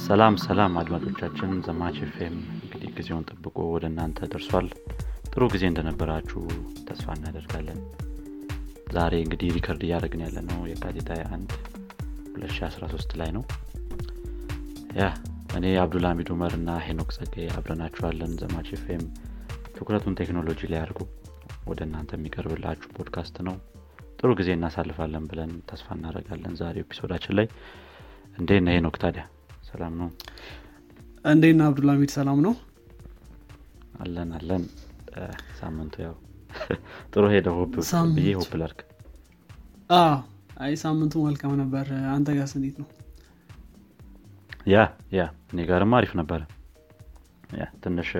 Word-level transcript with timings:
ሰላም 0.00 0.34
ሰላም 0.42 0.72
አድማጮቻችን 0.80 1.50
ዘማች 1.64 1.96
ፌም 2.12 2.34
እንግዲህ 2.56 2.90
ጊዜውን 2.96 3.24
ጠብቆ 3.30 3.56
ወደ 3.72 3.84
እናንተ 3.90 4.28
ደርሷል። 4.32 4.68
ጥሩ 5.26 5.42
ጊዜ 5.52 5.64
እንደነበራችሁ 5.70 6.40
ተስፋ 6.88 7.06
እናደርጋለን። 7.16 7.78
ዛሬ 8.92 9.12
እንግዲህ 9.24 9.50
record 9.56 9.82
እያደረግን 9.86 10.22
ያለ 10.24 10.38
ነው 10.48 10.60
የካቲት 10.70 11.10
1 11.16 11.56
2013 12.36 13.16
ላይ 13.20 13.30
ነው። 13.36 13.44
ያ 14.98 15.10
እኔ 15.58 15.74
አብዱልሚድ 15.82 16.30
ኡመር 16.34 16.54
እና 16.58 16.78
ሄኖክ 16.86 17.12
ጸጌ 17.18 17.46
አብረናችኋለን። 17.56 18.32
ዘማች 18.42 18.70
ፌም 18.84 19.04
ትኩረቱን 19.76 20.18
ቴክኖሎጂ 20.20 20.62
ላይ 20.72 20.80
አድርጉ 20.82 21.00
ወደ 21.66 21.80
እናንተ 21.88 22.12
የሚቀርብላችሁ 22.18 22.90
ፖድካስት 22.96 23.36
ነው። 23.48 23.56
ጥሩ 24.18 24.32
ጊዜ 24.40 24.50
እናሳልፋለን 24.56 25.24
ብለን 25.30 25.52
ተስፋ 25.70 25.88
እናደርጋለን 25.98 26.56
ዛሬ 26.60 26.76
episode 26.84 27.10
ኣችን 27.10 27.36
ላይ። 27.38 27.46
እንዴት 28.38 28.60
ነህ 28.66 28.74
ሄኖክ 28.76 28.96
ታዲያ 29.02 29.22
ሰላም 29.72 29.94
ነው። 30.00 30.08
እንዴና 31.24 31.62
አብዱልሚድ 31.68 32.10
ሰላም 32.16 32.38
ነው? 32.46 32.54
አለን 34.00 34.30
አለን። 34.38 34.62
ሳምንቱ 35.60 35.94
ያው 36.04 36.14
ጥሩ 37.12 37.24
ሄደ። 37.32 37.46
ብዬ 38.16 38.30
hope 38.38 38.52
ላርግ 38.60 38.80
አይ 40.62 40.74
ሳምንቱ 40.82 41.14
መልካም 41.26 41.52
ነበር። 41.60 41.86
አንተ 42.14 42.28
ጋር 42.36 42.48
እንዴት 42.58 42.76
ነው? 42.82 42.88
yeah 44.66 44.76
yeah 45.12 45.22
እኔ 45.52 45.60
ጋርም 45.70 45.94
አሪፍ 45.98 46.12
ነበረ። 46.20 46.40
ትንሽ 47.82 48.10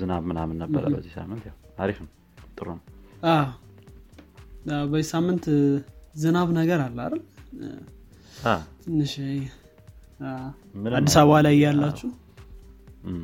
ዝናብ 0.00 0.22
ምናምን 0.30 0.56
ነበረ. 0.62 0.82
በዚህ 0.94 1.12
ሳምንት። 1.16 1.44
ያው 1.48 1.56
አሪፍ 1.78 1.98
ነው። 2.04 2.10
ጥሩ 2.58 2.68
ነው። 2.70 2.84
በዚህ 4.92 5.08
ሳምንት 5.12 5.46
ዝናብ 6.16 6.48
ነገር 6.60 6.80
አለ 6.86 6.98
አይደል? 7.06 7.22
ትንሽ 8.84 9.14
አዲስ 10.94 11.14
አበባ 11.20 11.36
ላይ 11.44 11.54
ያላችሁ? 11.62 12.08
እም፣ 13.04 13.22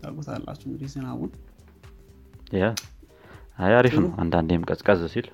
ታውቁታላችሁ 0.00 0.66
እንግዲህ 0.68 0.88
ዝናቡን 0.92 1.30
አሪፍ 3.76 3.94
ነው። 3.98 4.10
አንዳንዴም 4.22 4.64
ቀዝቀዝ 4.68 5.00
ሲል 5.12 5.26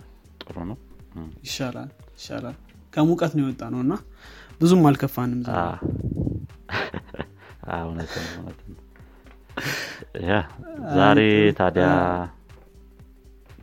ጥሩ 0.42 0.56
ነው። 0.70 0.76
ይሻላል 1.44 1.88
ይሻላል። 2.16 2.56
ከሙቀት 2.92 3.32
ነው 3.36 3.42
የወጣ 3.44 3.62
ነው 3.74 3.80
እና 3.84 3.94
ብዙም 4.60 4.86
አልከፋንም 4.88 5.40
ዛሬ። 10.96 11.20
ታዲያ 11.58 11.86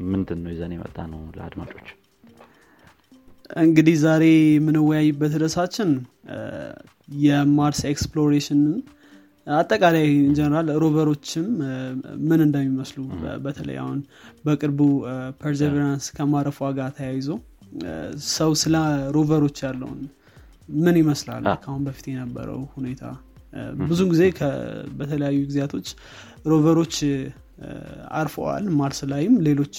ምንድን 0.09 0.39
ነው 0.43 0.51
ይዘን 0.53 0.73
የመጣ 0.75 0.97
ነው 1.11 1.21
ለአድማጮች 1.37 1.87
እንግዲህ 3.49 3.95
ዛሬ 4.03 4.23
የምንወያይበት 4.55 5.33
ርዕሳችን 5.41 5.91
የማርስ 7.21 7.79
exploration 7.91 8.62
ን 8.62 8.75
አጠቃላይ 9.47 10.05
in 10.19 10.30
general 10.30 10.67
rover 10.83 11.12
ኦችም 11.12 11.47
ምን 12.27 12.39
እንደሚመስሉ 12.45 12.99
በተለይ 13.45 13.77
አሁን 13.83 13.99
በቅርቡ 14.45 14.79
ፐርዘቨራንስ 15.41 16.07
ከማረፏ 16.17 16.69
ጋር 16.79 16.91
ተያይዞ 16.97 17.29
ሰው 18.35 18.51
ስለ 18.61 18.75
rover 19.15 19.38
ኦች 19.38 19.57
ያለውን 19.65 19.99
ምን 20.79 20.95
ይመስላል? 21.01 21.43
ከአሁን 21.63 21.83
በፊት 21.87 22.05
የነበረው 22.11 22.61
ሁኔታ 22.75 23.03
ብዙ 23.83 24.01
ጊዜ 24.11 24.23
በተለያዩ 24.99 25.37
ጊዜያቶች 25.49 25.87
rover 26.51 26.76
ኦች 26.76 26.95
አርፈዋል። 28.19 28.65
ማርስ 28.79 28.99
ላይም 29.11 29.33
ሌሎች 29.47 29.75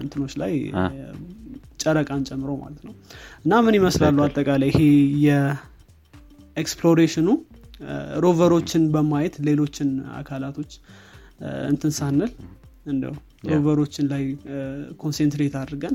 እንትኖች 0.00 0.34
ላይ 0.42 0.52
ጨረቃን 1.78 2.22
ጨምሮ 2.28 2.50
ማለት 2.62 2.82
ነው። 2.86 2.94
እና 3.44 3.60
ምን 3.66 3.74
ይመስላሉ 3.78 4.18
አጠቃላይ 4.26 4.70
ይሄ 4.72 4.80
የ 5.26 5.51
exploration 5.51 6.90
ኑ? 6.90 7.28
rover 8.24 8.51
ኦችን 8.51 8.84
በማየት 8.92 9.34
ሌሎችን 9.48 9.88
አካላቶች 10.20 10.70
እንትን 11.70 11.92
ሳንል 11.98 12.30
እንደው 12.86 13.14
rover 13.50 13.75
ኦችን 13.75 14.06
ላይ 14.12 14.22
concentrate 15.02 15.54
አድርገን 15.60 15.94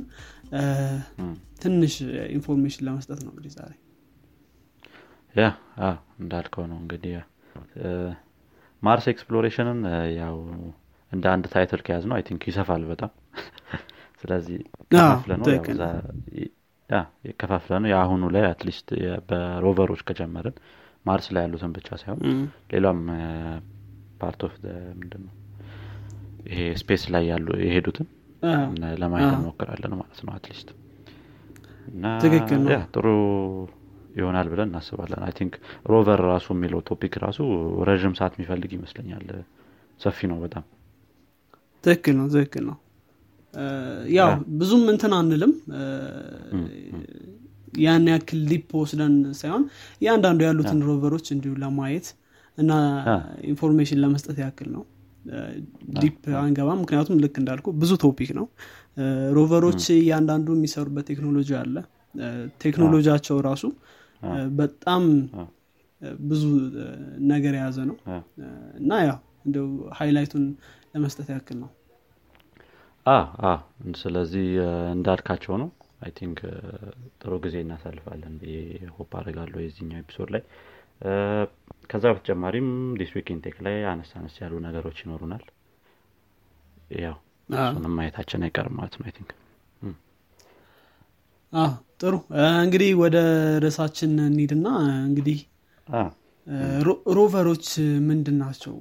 ትንሽ 1.63 1.93
information 2.35 2.83
ለመስጠት 2.87 3.19
ነው 3.25 3.31
እንግዲህ 3.33 3.51
ዛሬ። 3.57 3.71
yeah 5.35 5.45
እንዳልከው 6.21 6.63
ነው 6.71 6.77
እንግዲህ 6.81 7.13
ማርስ 8.81 9.05
exploration 9.11 9.69
ን 9.69 9.79
ያው 10.19 10.35
እንደ 11.11 11.25
አንድ 11.33 11.45
title 11.53 11.81
ከያዝ 11.85 12.03
ነው 12.09 12.15
I 12.17 12.23
think 12.27 12.43
ይሰፋል 12.49 12.83
በጣም 12.91 13.11
ስለዚህ 14.21 14.59
ከፋፍለ 14.91 15.31
ነው 15.37 15.45
የከፋፍለ 17.25 17.71
የአሁኑ 17.91 18.23
ላይ 18.35 18.43
at 18.49 18.60
least 18.60 18.87
በ 19.29 19.42
rover 19.42 19.75
ኦች 19.75 20.01
ከጀመርን 20.07 20.55
ማርስ 21.05 21.27
ላይ 21.35 21.43
ያሉትን 21.45 21.71
ብቻ 21.77 21.89
ሳይሆን 22.01 22.19
ሌላም 22.73 22.99
part 24.21 24.41
of 24.47 24.55
ምንድን 24.97 25.21
ነው 25.25 25.33
ይሄ 26.47 26.61
space 26.81 27.03
ላይ 27.13 27.23
ያሉ 27.31 27.47
የሄዱትን 27.63 28.07
ለማየት 29.01 29.31
እንሞክራለን 29.33 29.93
ማለት 29.99 30.21
ነው 30.27 30.33
at 30.35 30.45
least 30.45 30.69
እና 31.91 32.05
ጥሩ 32.93 33.05
ይሆናል 34.15 34.47
ብለን 34.51 34.69
እናስባለን። 34.69 35.21
I 35.25 35.33
think 35.37 35.53
rover 35.85 36.21
ራሱ 36.29 36.47
የሚለው 36.55 36.79
topic 36.89 37.13
ራሱ 37.23 37.39
ረዥም 37.87 38.13
ሰዓት 38.19 38.33
የሚፈልግ 38.37 38.71
ይመስለኛል። 38.77 39.27
ሰፊ 39.99 40.27
ነው 40.31 40.37
በጣም። 40.43 40.63
ትክክል 41.83 42.15
ነው 42.19 42.27
ትክክል 42.33 42.63
ነው 42.69 42.77
ያው 44.17 44.29
ብዙም 44.59 44.83
እንትን 44.91 45.13
አንልም። 45.17 45.53
ያን 47.81 48.05
ያክል 48.11 48.39
deep 48.49 48.69
ወስደን 48.79 49.13
ሳይሆን 49.39 49.63
እያንዳንዱ 50.01 50.39
ያሉትን 50.47 50.79
rover 50.87 51.10
ኦች 51.10 51.27
እንዲሁ 51.35 51.51
ለማየት 51.63 52.07
እና 52.57 52.71
information 53.51 53.99
ለመስጠት 54.03 54.37
ያክል 54.43 54.69
ነው። 54.75 54.83
deep 55.97 56.15
አንገባም። 56.41 56.79
ምክንያቱም 56.83 57.19
ልክ 57.23 57.35
እንዳልኩ 57.41 57.67
ብዙ 57.81 57.91
topic 58.03 58.31
ነው። 58.39 58.45
rover 59.37 59.63
ኦች 59.63 59.83
እያንዳንዱ 59.97 60.47
የሚሰሩበት 60.57 61.05
ቴክኖሎጂ 61.11 61.49
አለ። 61.61 61.75
ቴክኖሎጂያቸው 62.63 63.37
ራሱ 63.49 63.63
በጣም 64.57 65.03
ብዙ 66.27 66.43
ነገር 67.31 67.53
የያዘ 67.57 67.77
ነው። 67.89 67.97
እና 68.79 68.91
ያው 69.07 69.17
እንደው 69.45 69.67
highlight 69.99 70.30
ኡን 70.30 70.43
ለመስጠት 70.93 71.29
ያክል 71.33 71.57
ነው 71.63 71.69
ስለዚህ 74.01 74.47
እንዳልካቸው 74.95 75.53
ነው። 75.61 75.69
I 76.03 76.11
think 76.17 76.39
ጥሩ 77.21 77.33
ጊዜ 77.43 77.55
እናሳልፋለን 77.63 78.35
ብዬ 78.41 78.55
hope 78.95 79.11
አደርጋለሁ 79.19 79.59
የዚህኛው 79.63 79.99
episode 80.01 80.29
ላይ። 80.35 80.43
ከዛ 81.91 82.05
በተጨማሪም 82.13 82.67
this 82.99 83.11
week 83.15 83.27
in 83.35 83.42
tech 83.42 83.55
ላይ 83.65 83.77
አነስ 83.91 84.11
አነስ 84.19 84.35
ያሉ 84.41 84.53
ነገሮች 84.67 84.97
ይኖሩናል። 85.03 85.43
ያው 86.99 87.15
እሱንም 87.49 87.93
ማየታችን 87.97 88.43
አይቀርም 88.47 88.75
ማለት 88.79 88.95
ነው 88.99 89.05
I 89.07 89.13
think። 89.17 89.31
ጥሩ። 92.01 92.15
እንግዲህ 92.59 92.91
ወደ 93.01 93.17
ርዕሳችን 93.63 94.11
እንሂድና 94.25 94.67
እንግዲህ 95.07 95.39
rover 97.17 97.44
ኦች 97.44 97.65
ምንድን 98.07 98.37
ናቸው? 98.43 98.75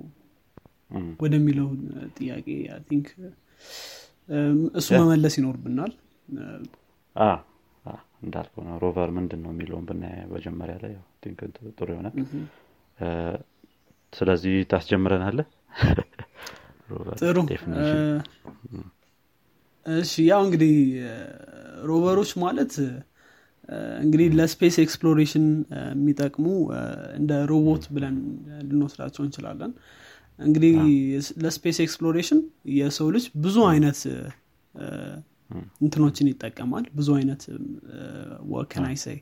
ወደሚለው 1.23 1.69
ጥያቄ 2.17 2.47
I 2.75 2.81
think 2.89 3.09
እሱ 4.79 4.89
መመለስ 5.01 5.35
ይኖርብናል። 5.39 5.93
እንዳልከው 8.23 8.63
ነው። 8.67 8.75
rover 8.83 9.11
ምንድን 9.17 9.41
ነው 9.45 9.51
የሚለውን 9.53 9.85
ብናይ 9.89 10.17
መጀመሪያ 10.33 10.75
ላይ 10.83 10.93
ጥሩ 11.79 11.89
ይሆናል። 11.91 12.15
ስለዚህ 14.13 14.55
ታስጀምረናለህ 14.71 15.39
ጥሩ። 17.21 17.37
እሺ 19.87 20.13
ያው 20.27 20.41
እንግዲህ 20.47 20.75
rover 21.91 22.13
ኦች 22.13 22.31
ማለት 22.43 22.73
እንግዲህ 24.03 24.29
ለ 24.39 24.50
space 24.50 24.77
exploration 24.83 25.45
የሚጠቅሙ 25.93 26.47
እንደ 27.19 27.33
ሮቦት 27.51 27.85
ብለን 27.95 28.17
ልንወስዳቸው 28.69 29.23
እንችላለን 29.27 29.73
እንግዲህ 30.41 30.75
ለ 31.43 31.53
space 31.53 31.79
exploration 31.85 32.39
የሰው 32.77 33.09
ልጅ 33.15 33.25
ብዙ 33.45 33.57
አይነት 33.71 33.99
እንትኖችን 35.81 36.29
ይጠቀማል። 36.31 36.85
ብዙ 36.99 37.09
አይነት 37.19 37.43
ወከናይሳይ 38.53 39.19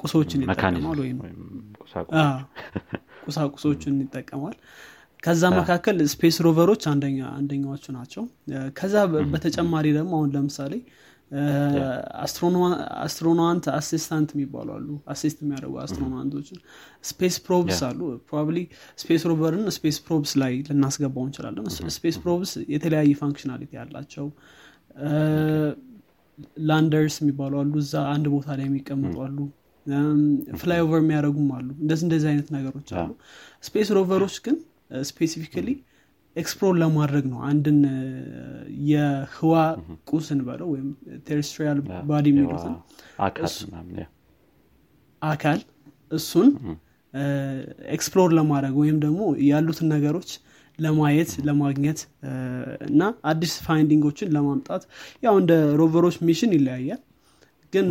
ቁሶችን 0.00 0.42
ይጠቀማል 0.44 0.98
ወይም 1.02 1.18
ቁሳቁሶችን 3.26 3.94
ይጠቀማል። 4.02 4.56
ከዛ 5.22 5.42
መካከል 5.56 5.96
space 6.12 6.36
rover 6.46 6.66
ኦች 6.66 6.82
አንደኛ 6.92 7.18
አንደኛዎቹ 7.36 7.84
ናቸው። 7.96 8.24
ከዛ 8.78 8.94
በተጨማሪ 9.32 9.86
ደግሞ 9.98 10.12
አሁን 10.18 10.32
ለምሳሌ 10.36 10.72
astronaut 13.02 13.64
assistant 13.72 14.30
የሚባሉ 14.34 14.68
አሉ። 14.74 14.88
assist 15.12 15.38
የሚያደርጉ 15.42 15.74
astronaut 15.82 16.28
ኦችን 16.28 16.58
space 17.10 17.36
probes 17.46 17.78
አሉ። 17.88 18.00
probably 18.26 18.58
space 19.02 19.22
rover 19.30 19.54
ን 19.54 19.64
space 19.76 19.98
probes 20.06 20.32
ላይ 20.42 20.54
ልናስገባው 20.68 21.24
እንችላለን። 21.26 21.66
space 21.96 22.18
probes 22.24 22.52
የተለያየ 22.74 23.14
functionality 23.22 23.72
ያላቸው 23.80 24.28
landers 26.68 27.16
የሚባሉ 27.22 27.54
አሉ። 27.60 27.72
እዛ 27.82 27.94
አንድ 28.12 28.26
ቦታ 28.34 28.48
ላይ 28.58 28.66
የሚቀመጡ 28.68 29.16
አሉ። 29.26 29.38
fly 30.60 30.80
over 30.84 31.00
የሚያደረጉም 31.02 31.48
አሉ። 31.56 31.68
እንደዚህ 31.82 32.04
እንደዚህ 32.06 32.28
አይነት 32.32 32.48
ነገሮች 32.56 32.90
አሉ። 32.96 33.10
space 33.64 33.88
rover 33.98 34.19
ኦች 34.19 34.36
ግን 34.44 34.56
specifically 35.08 35.68
explore 36.36 36.74
ለማድረግ 36.82 37.24
ነው። 37.32 37.38
አንድን 37.48 37.78
የህዋ 38.90 39.54
ቁስን 40.10 40.40
በለው 40.46 40.68
ወይም 40.72 40.88
terrestrial 41.26 41.78
body 42.10 42.26
የሚሉትን 42.32 42.74
አካል 45.22 45.60
እሱን 46.12 46.48
explore 47.94 48.30
ለማድረግ 48.38 48.74
ወይም 48.82 48.96
ደግሞ 49.00 49.20
ያሉትን 49.48 49.88
ነገሮች 49.94 50.30
ለማየት 50.78 51.30
ለማግኘት 51.46 52.00
እና 52.88 53.00
አዲስ 53.30 53.54
finding 53.66 54.00
ኦችን 54.00 54.30
ለማምጣት 54.36 54.82
ያው 55.22 55.34
እንደ 55.42 55.52
rover 55.80 56.00
ኦች 56.00 56.16
mission 56.28 56.52
ይለያያል። 56.56 57.00
ግን 57.72 57.88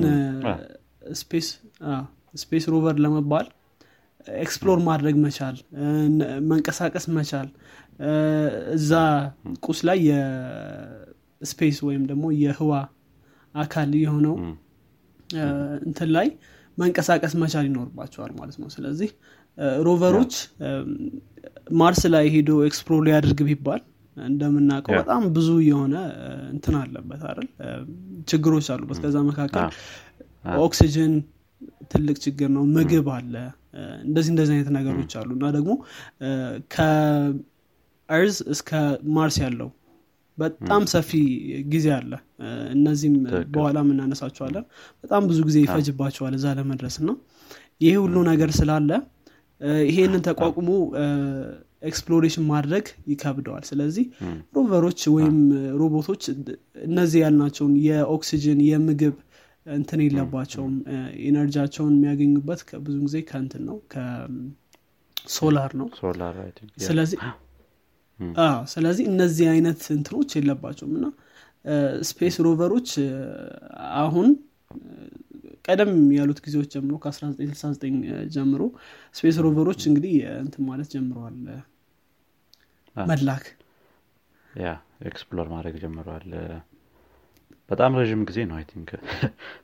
space 2.41 2.65
rover 2.73 2.97
ለመባል 3.05 3.47
explore 4.41 4.79
ማድረግ 4.87 5.15
መቻል 5.23 5.55
መንቀሳቀስ 6.49 7.05
መቻል 7.15 7.47
እዛ 8.75 8.91
ቁስ 9.65 9.79
ላይ 9.87 9.99
የ 10.09 10.57
space 10.57 11.77
ወይም 11.87 12.03
ደግሞ 12.11 12.25
የህዋ 12.41 12.71
አካል 13.55 13.91
የሆነው 14.01 14.35
እንትን 15.85 16.09
ላይ 16.15 16.27
መንቀሳቀስ 16.77 17.33
መቻል 17.41 17.65
ይኖርባቸዋል 17.69 18.31
ማለት 18.39 18.57
ነው። 18.61 18.69
ስለዚህ 18.75 19.09
rover 19.87 20.13
ኦች 20.13 20.33
ማርስ 21.79 22.03
ላይ 22.13 22.25
ሄዶ 22.35 22.51
explore 22.67 23.01
ሊያደርግ 23.07 23.39
ቢባል 23.49 23.81
እንደምናውቀው 24.17 24.95
በጣም 24.99 25.21
ብዙ 25.35 25.49
የሆነ 25.67 25.95
እንትን 26.53 26.75
አለበት 26.79 27.21
አይደል? 27.29 27.47
ችግሮች 28.27 28.67
አሉበት 28.73 28.97
ከዛ 29.03 29.17
መካከል 29.29 29.67
ኦክሲጅን 30.63 31.13
ትልቅ 31.91 32.15
ችግር 32.25 32.49
ነው። 32.55 32.63
ምግብ 32.75 33.07
አለ። 33.15 33.33
እንደዚህ 34.05 34.31
እንደዚህ 34.33 34.53
አይነት 34.55 34.69
ነገሮች 34.77 35.11
አሉ። 35.19 35.29
እና 35.37 35.45
ደግሞ 35.57 35.71
ከ 38.11 38.19
Earth 38.19 38.37
እስከ 38.53 38.69
ማርስ 39.15 39.35
ያለው 39.41 39.69
በጣም 40.37 40.81
ሰፊ 40.93 41.11
ጊዜ 41.73 41.87
አለ። 41.97 42.11
እነዚህም 42.73 43.15
በኋላ 43.53 43.77
የምናነሳቸዋለን 43.83 44.65
በጣም 45.03 45.21
ብዙ 45.29 45.39
ጊዜ 45.49 45.57
ይፈጅባቸዋል 45.65 46.33
እዛ 46.37 46.45
ለመድረስ 46.57 46.95
እና 47.01 47.09
ይሄ 47.81 47.93
ሁሉ 48.03 48.15
ነገር 48.29 48.49
ስላለ 48.59 48.89
ይሄንን 49.87 50.21
ተቋቁሞ 50.27 50.69
exploration 51.81 52.45
ማድረግ 52.49 52.85
ይከብደዋል። 53.11 53.63
ስለዚህ 53.69 54.05
rover 54.55 54.81
ኦች 54.81 55.01
ወይም 55.15 55.37
ሮቦቶች 55.81 56.23
እነዚህ 56.87 57.19
ያልናቸውን 57.25 57.73
የኦክሲጅን 57.87 58.59
የምግብ 58.67 59.15
እንትን 59.65 60.01
የለባቸውም። 60.05 60.75
energy 61.27 61.54
ያቸውን 61.54 61.93
የሚያገኙበት 61.97 62.59
ብዙ 62.85 62.97
ጊዜ 63.05 63.17
ከእንትን 63.29 63.63
ነው 63.69 63.77
ከሶላር 63.93 65.71
ነው። 65.81 65.87
ስለዚህ 66.85 67.19
ስለዚህ 68.71 69.05
እነዚህ 69.11 69.45
አይነት 69.53 69.81
እንትኖች 69.95 70.31
የለባቸውም። 70.37 70.93
እና 70.97 71.07
space 72.09 72.35
rover 72.45 72.70
ኦች 72.70 72.89
አሁን 73.99 74.29
ቀደም 75.65 75.91
ያሉት 76.15 76.39
ጊዜዎች 76.45 76.69
ጀምሮ 76.75 76.95
ከ1969 77.03 77.97
ጀምሮ 78.35 78.61
space 79.15 79.37
rover 79.45 79.65
ኦች 79.65 79.81
እንግዲህ 79.89 80.13
እንትን 80.41 80.63
ማለት 80.69 80.89
ጀምረዋል። 80.95 81.37
መላክ። 82.95 83.45
yeah 84.49 84.69
explore 85.09 85.47
ማድረግ 85.53 85.75
ጀምረዋል። 85.83 86.29
በጣም 87.69 87.91
ረዥም 87.99 88.21
ጊዜ 88.29 88.39
ነው 88.49 88.55
I 88.57 88.65
think። 88.69 88.89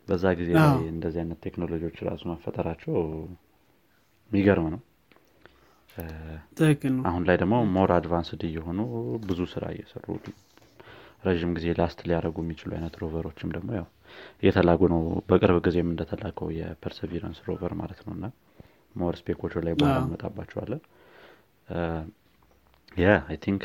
በዛ 0.07 0.25
ጊዜ 0.39 0.50
ላይ 0.57 0.86
እንደዚህ 0.92 1.19
አይነት 1.24 1.39
ቴክኖሎጂዎች 1.45 1.98
ራሱ 2.07 2.24
መፈጠራቸው 2.31 2.95
የሚገርም 4.31 4.68
ነው 4.74 4.81
አሁን 7.09 7.23
ላይ 7.27 7.38
ደግሞ 7.41 7.55
more 7.75 7.91
advanced 7.95 8.41
እየሆኑ 8.47 8.79
ብዙ 9.23 9.39
ስራ 9.53 9.65
እየሰሩ 9.73 10.05
ረዥም 11.27 11.51
ጊዜ 11.57 11.67
last 11.79 12.00
ሊያደረጉ 12.07 12.38
የሚችሉ 12.44 12.71
አይነት 12.77 12.95
rover 13.01 13.24
ኦችም 13.24 13.51
ደግሞ 13.55 13.69
ያው 13.77 13.88
እየተላኩ 14.44 14.81
ነው። 14.94 14.99
በቅርብ 15.29 15.57
ጊዜም 15.65 15.89
እንደተላከው 15.94 16.49
የ 16.57 16.69
Perseverance 16.69 17.39
rover 17.47 17.74
ማለት 17.81 18.01
ነው። 18.05 18.13
እና 18.17 18.25
more 18.95 19.15
spec 19.19 19.37
ኦቹ 19.37 19.53
ላይ 19.65 19.73
በኋላ 19.79 19.97
እንመጣባቸዋለን። 20.03 20.81
yeah 23.01 23.09
I 23.29 23.38
think 23.44 23.63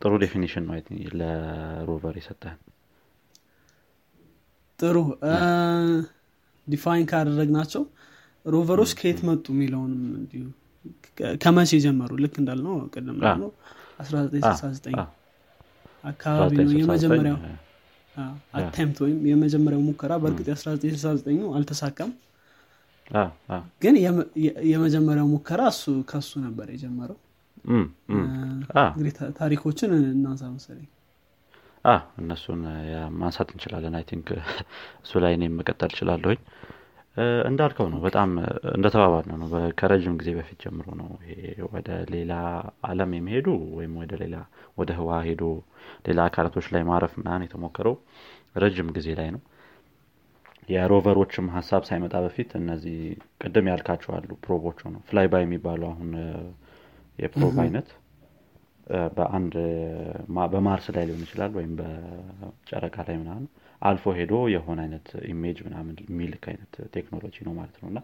ጥሩ 0.00 0.12
definition 0.22 0.64
ነው 0.68 0.76
ለ 1.20 1.47
rover 1.47 2.14
የሰጠህን። 2.20 2.60
ጥሩ። 4.78 4.96
define 6.66 7.06
ካደረግናቸው 7.10 7.82
rover 8.46 8.70
ኦች 8.70 8.90
ከየት 8.98 9.20
መጡ 9.28 9.44
የሚለውንም 9.54 10.02
እንዲሁ 10.20 10.44
ከመቼ 11.42 11.70
ጀመሩ? 11.84 12.10
ልክ 12.22 12.34
እንዳልነው 12.42 12.74
ቅድም 12.94 13.16
ነው 13.42 13.50
1969 14.02 15.00
አካባቢ 16.04 16.52
ነው 16.66 16.72
የመጀመሪያው 16.80 17.38
attempt 18.58 18.98
ወይም 19.04 19.18
የመጀመሪያው 19.30 19.82
ሙከራ 19.88 20.12
በእርግጥ 20.22 20.46
የ1969 20.52 21.50
አልተሳካም። 21.58 22.10
ግን 23.82 23.94
የመጀመሪያው 24.70 25.26
ሙከራ 25.34 25.60
እሱ 25.72 25.84
ከሱ 26.10 26.30
ነበር 26.46 26.66
የጀመረው። 26.74 27.18
እንግዲህ 28.88 29.12
ታሪኮችን 29.40 29.90
እናንሳ 30.12 30.42
መሰለኝ። 30.54 30.88
እነሱን 32.20 32.60
ማንሳት 33.20 33.48
እንችላለን። 33.54 33.94
I 33.98 34.04
think 34.10 34.28
እሱ 35.04 35.12
ላይ 35.24 35.32
እኔም 35.38 35.54
መቀጠል 35.60 35.90
እችላለሁኝ 35.94 36.40
እንዳልከው 37.46 37.86
ነው። 37.92 38.00
በጣም 38.04 38.30
እንደተባባል 38.74 39.24
ነው። 39.32 39.46
ከረዥም 39.78 40.16
ጊዜ 40.20 40.30
በፊት 40.36 40.58
ጀምሮ 40.64 40.86
ነው 41.00 41.08
ይሄ 41.30 41.40
ወደ 41.72 41.88
ሌላ 42.12 42.32
አለም 42.88 43.12
የሚሄዱ 43.16 43.46
ወይም 43.78 43.94
ወደ 44.00 44.12
ሌላ 44.22 44.36
ወደ 44.78 44.90
ህዋ 44.98 45.18
ሄዶ 45.26 45.42
ሌላ 46.06 46.20
አካላቶች 46.28 46.66
ላይ 46.74 46.84
ማረፍ 46.90 47.14
ምናን 47.20 47.46
የተሞከረው 47.46 47.96
ረጅም 48.56 48.90
ጊዜ 48.96 49.08
ላይ 49.18 49.30
ነው። 49.34 49.42
የ 50.68 50.80
rover 50.80 51.10
ኦችም 51.10 51.46
ሀሳብ 51.54 51.82
ሳይመጣ 51.88 52.14
በፊት 52.24 52.50
እነዚህ 52.58 52.98
ቅድም 53.42 53.68
ያልካቸው 53.70 54.10
አሉ 54.16 54.30
probe 54.44 54.64
ኦቹ 54.64 54.80
ነው 54.94 55.00
flyby 55.08 55.42
የሚባሉ 55.44 55.82
አሁን 55.90 56.10
የ 57.18 57.29
probe 57.29 57.56
አይነት 57.64 57.88
በአንድ 59.16 59.54
በማርስ 60.52 60.86
ላይ 60.94 61.04
ሊሆን 61.08 61.24
ይችላል 61.26 61.52
ወይም 61.58 61.72
በጨረቃ 61.80 62.96
ላይ 63.08 63.16
ምናምን 63.20 63.44
አልፎ 63.82 64.12
ሄዶ 64.16 64.34
የሆነ 64.52 64.78
አይነት 64.84 65.06
image 65.30 65.58
ምናምን 65.66 65.94
የሚልክ 66.04 66.42
አይነት 66.50 66.72
ቴክኖሎጂ 66.94 67.36
ነው 67.46 67.52
ማለት 67.58 67.76
ነው። 67.82 67.88
እና 67.92 68.00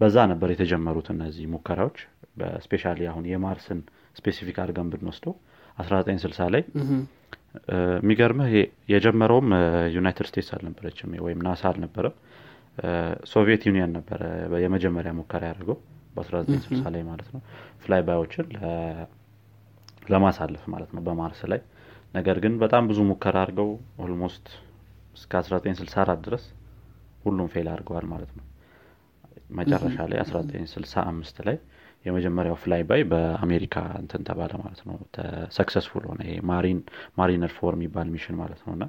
በዛ 0.00 0.16
ነበር 0.32 0.48
የተጀመሩት 0.52 1.08
እነዚህ 1.14 1.46
ሙከራዎች። 1.54 1.98
በ 2.40 2.50
especially 2.50 3.00
አሁን 3.10 3.24
የማርስን 3.30 3.80
specific 4.16 4.58
አድርገን 4.62 4.90
ብንወስደው 4.92 5.34
1960 5.78 6.48
ላይ 6.54 6.62
የሚገርምህ 7.98 8.52
የጀመረውም 8.92 9.48
ዩናይትድ 9.94 10.26
ስቴትስ 10.30 10.50
አልነበረችም 10.56 11.12
ወይም 11.26 11.40
ናሳ 11.46 11.62
አልነበረም። 11.70 12.14
ሶቪየት 13.30 13.62
ዩኒየን 13.68 13.92
ነበረ 13.98 14.22
የመጀመሪያ 14.64 15.12
ሙከራ 15.18 15.42
ያደርገው 15.50 15.78
በ1960 16.16 16.92
ላይ 16.94 17.02
ማለት 17.08 17.28
ነው። 17.34 17.40
flyby 17.82 18.02
ኦችን 18.06 18.46
ለማሳለፍ 20.12 20.64
ማለት 20.74 20.90
ነው 20.96 21.02
በማርስ 21.06 21.40
ላይ። 21.52 21.60
ነገር 22.14 22.36
ግን 22.44 22.54
በጣም 22.62 22.84
ብዙ 22.90 22.98
ሙከራ 23.08 23.36
አድርገው 23.44 23.70
almost 24.04 24.46
እስከ 25.16 25.32
1964 25.40 26.22
ድረስ 26.26 26.44
ሁሉም 27.24 27.48
fail 27.52 27.68
አድርገዋል 27.72 28.06
ማለት 28.12 28.30
ነው። 28.38 28.44
መጨረሻ 29.52 29.96
ላይ 30.10 30.18
1965 30.22 31.42
ላይ 31.48 31.56
የመጀመሪያው 32.04 32.56
flyby 32.62 33.02
በአሜሪካ 33.10 33.76
እንትን 34.00 34.22
ተባለ 34.28 34.52
ማለት 34.62 34.80
ነው። 34.88 34.96
successful 35.56 36.04
ሆነ 36.10 36.20
ይሄ 36.26 36.34
Mariner 37.18 37.52
four 37.56 37.74
የሚባል 37.78 38.08
mission 38.14 38.36
ማለት 38.42 38.60
ነው። 38.66 38.72
እና 38.76 38.84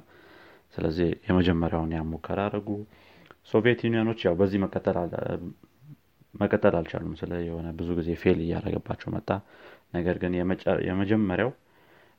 ስለዚህ 0.74 1.08
የመጀመሪያውን 1.28 1.92
ያ 1.96 2.02
ሙከራ 2.10 2.40
አደረጉ 2.48 2.68
ሶቪየት 3.50 3.80
ዩኒዮኖች 3.86 4.20
ያው 4.26 4.34
በዚህ 4.40 4.58
መቀጠል 6.34 6.74
አልቻሉም። 6.78 7.14
ስለ 7.20 7.32
የሆነ 7.46 7.68
ብዙ 7.78 7.88
ጊዜ 7.98 8.10
fail 8.22 8.38
እያደረገባቸው 8.44 9.10
መጣ። 9.16 9.28
ነገር 9.94 10.16
ግን 10.22 10.32
የመጀመሪያው 10.88 11.50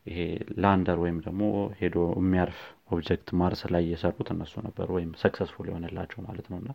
ይሄ 0.05 0.19
lander 0.57 0.97
ወይም 1.03 1.17
ደግሞ 1.25 1.41
ሄዶ 1.79 1.97
የሚያርፍ 2.19 2.59
object 2.91 3.27
ማርስ 3.39 3.61
ላይ 3.73 3.83
የሰሩት 3.91 4.29
እነሱ 4.33 4.53
ነበሩ 4.67 4.87
ወይም 4.97 5.11
successful 5.21 5.65
የሆነላቸው 5.69 6.19
ማለት 6.27 6.45
ነው። 6.51 6.57
እና 6.61 6.69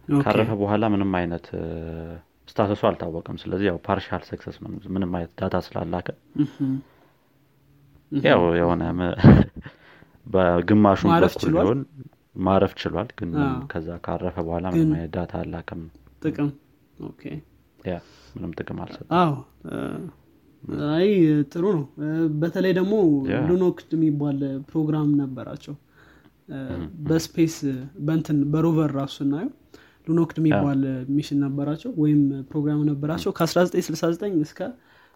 ካረፈ 0.09 0.51
በኋላ 0.61 0.85
ምንም 0.95 1.13
አይነት 1.21 1.47
status 2.51 2.75
ኡ 2.75 2.83
አልታወቀም። 2.89 3.37
ስለዚህ 3.43 3.67
ያው 3.71 3.79
partial 3.87 4.23
success 4.29 4.57
ነው 4.63 4.71
ምንም 4.97 5.13
አይነት 5.19 5.33
data 5.41 5.57
ስላላከ 5.67 6.09
ያው 8.13 8.43
የሆነ 8.59 8.83
በግማሹ 10.35 11.01
በኩል 11.17 11.51
ቢሆን 11.55 11.81
ማረፍ 12.37 12.73
ችሏል። 12.81 13.09
ግን 13.19 13.31
ከዛ 13.71 13.89
ካረፈ 14.05 14.37
በኋላ 14.47 14.67
ምንም 14.75 14.93
data 15.15 15.33
አላከም 15.43 15.83
ጥቅም? 16.23 16.49
ምንም 18.35 18.51
ጥቅም 18.59 18.79
አልሰጠ 18.85 19.07
አይ 20.91 21.09
ጥሩ 21.53 21.65
ነው። 21.77 21.85
በተለይ 22.41 22.73
ደግሞ 22.79 22.95
ሉኖክድ 23.49 23.91
የሚባል 23.97 24.39
ፕሮግራም 24.71 25.11
ነበራቸው። 25.21 25.75
በ 27.07 27.20
space 27.20 27.55
በእንትን 28.07 28.39
በ 28.53 28.63
rover 28.63 28.91
ራሱ 28.99 29.15
ስናየው 29.21 29.51
ሉኖክድ 30.07 30.37
የሚባል 30.41 30.81
mission 31.15 31.39
ነበራቸው 31.45 31.91
ወይም 32.03 32.21
ፕሮግራም 32.51 32.83
ነበራቸው። 32.91 33.31
ከ1969 33.39 34.37
እስከ 34.45 34.61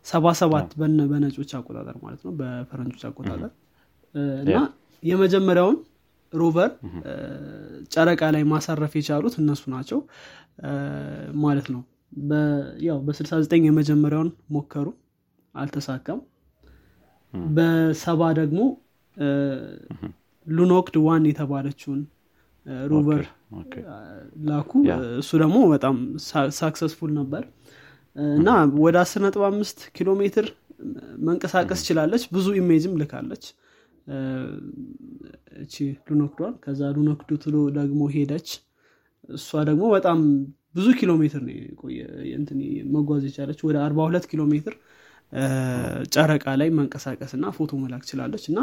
77 0.07 0.75
በነጮች 1.11 1.51
አቆጣጠር 1.59 1.97
ማለት 2.05 2.21
ነው 2.27 2.33
በፈረንጆች 2.39 3.03
አቆጣጠር። 3.09 3.51
እና 4.43 4.57
የመጀመሪያውን 5.03 5.77
rover 6.33 6.71
ጨረቃ 7.93 8.23
ላይ 8.35 8.43
ማሳረፍ 8.51 8.93
የቻሉት 8.99 9.35
እነሱ 9.41 9.63
ናቸው። 9.73 10.01
ማለት 11.43 11.69
ነው። 11.75 11.83
ያው 12.87 12.99
በ69 13.07 13.67
የመጀመሪያውን 13.69 14.31
ሞከሩ 14.55 14.87
አልተሳካም። 15.55 16.21
በሰባ 17.53 18.23
ደግሞ 18.39 18.61
ሉኖክድ 20.47 20.97
one 21.07 21.25
የተባለችውን 21.31 22.01
rover 22.91 23.25
ላኩ። 24.49 24.73
እሱ 25.21 25.31
ደግሞ 25.43 25.59
በጣም 25.73 25.97
successful 26.59 27.11
ነበር 27.19 27.43
እና 28.37 28.49
ወደ 28.85 28.97
አስር 29.03 29.21
ነጥብ 29.25 29.43
አምስት 29.49 29.79
ኪሎ 29.97 30.11
ሜትር 30.21 30.47
መንቀሳቀስ 31.27 31.81
ችላለች። 31.87 32.23
ብዙ 32.35 32.47
image 32.61 32.85
ም 32.85 32.95
ልካለች። 33.01 33.45
እቺ 35.63 35.75
ሉኖክዷን 36.09 36.55
ከዛ 36.65 36.81
ሉኖክድ 36.97 37.31
two 37.43 37.57
ደግሞ 37.77 38.03
ሄደች። 38.15 38.49
እሷ 39.29 39.51
ደግሞ 39.69 39.85
በጣም 39.97 40.19
ብዙ 40.75 40.87
ኪሎ 40.99 41.13
ሜትር 41.21 41.43
መጓዝ 42.95 43.23
የቻለች። 43.29 43.61
ወደ 43.69 43.77
አርባ 43.85 43.99
ሁለት 44.09 44.27
ኪሎ 44.31 44.43
ሜትር 44.53 44.75
ጨረቃ 46.15 46.45
ላይ 46.61 46.69
መንቀሳቀስ 46.79 47.33
እና 47.37 47.47
ፎቶ 47.57 47.73
መላክ 47.83 48.05
ችላለች። 48.11 48.45
እና 48.51 48.61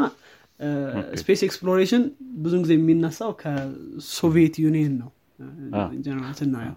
space 1.20 1.40
exploration 1.46 2.02
ብዙ 2.44 2.54
ጊዜ 2.64 2.72
የሚነሳው 2.78 3.32
ከሶቪየት 3.42 4.56
ዩኒየን 4.64 4.94
ነው። 5.02 5.10
ጀነራል 6.04 6.34
ስናየው 6.38 6.76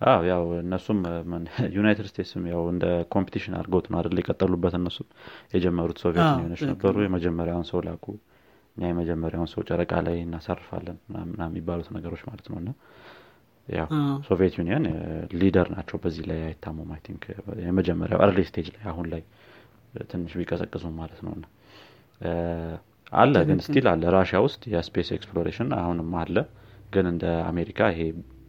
አዎ 0.00 0.20
ያው 0.28 0.42
እነሱም 0.58 0.98
ዩናይትድ 1.76 2.06
ስቴትስም 2.10 2.42
ያው 2.50 2.62
እንደ 2.72 2.84
competition 3.14 3.54
አድርገውት 3.58 3.86
ነው 3.90 3.98
አደል 4.00 4.18
የቀጠሉበት 4.20 4.74
እነሱም? 4.78 5.06
የጀመሩት 5.54 5.98
ሶቪየት 6.02 6.26
ዩኒዮኖች 6.32 6.62
ነበሩ 6.70 6.96
የመጀመሪያውን 7.04 7.66
ሰው 7.70 7.80
ላኩ። 7.86 8.04
እኛ 8.76 8.84
የመጀመሪያውን 8.90 9.50
ሰው 9.52 9.62
ጨረቃ 9.68 9.92
ላይ 10.06 10.16
እናሳርፋለን 10.22 10.96
ምና 11.14 11.40
የሚባሉት 11.48 11.88
ነገሮች 11.96 12.22
ማለት 12.28 12.46
ነው። 12.50 12.58
እና 12.62 12.70
ያው 13.68 13.86
ሶቪየት 14.26 14.54
ዩኒየን 14.60 14.84
leader 15.38 15.68
ናቸው 15.74 15.96
በዚህ 16.02 16.24
ላይ 16.30 16.40
አይታሙም። 16.48 16.90
I 16.94 17.00
think 17.06 17.22
የመጀመሪያው 17.64 18.20
early 18.26 18.40
stage 18.50 18.68
ላይ 18.74 18.84
አሁን 18.92 19.06
ላይ 19.14 19.22
ትንሽ 20.10 20.32
ቢቀዛቀዙ 20.40 20.84
ማለት 20.98 21.20
ነው። 21.26 21.34
አለ 23.12 23.34
ግን 23.48 23.58
still 23.64 23.86
አለ። 23.90 24.02
ራሽያ 24.14 24.38
ውስጥ 24.46 24.62
የ 24.72 24.82
space 24.82 25.08
exploration 25.16 25.68
አሁንም 25.80 26.12
አለ። 26.20 26.36
ግን 26.92 27.06
እንደ 27.10 27.24
አሜሪካ 27.50 27.88
ይሄ 27.92 28.00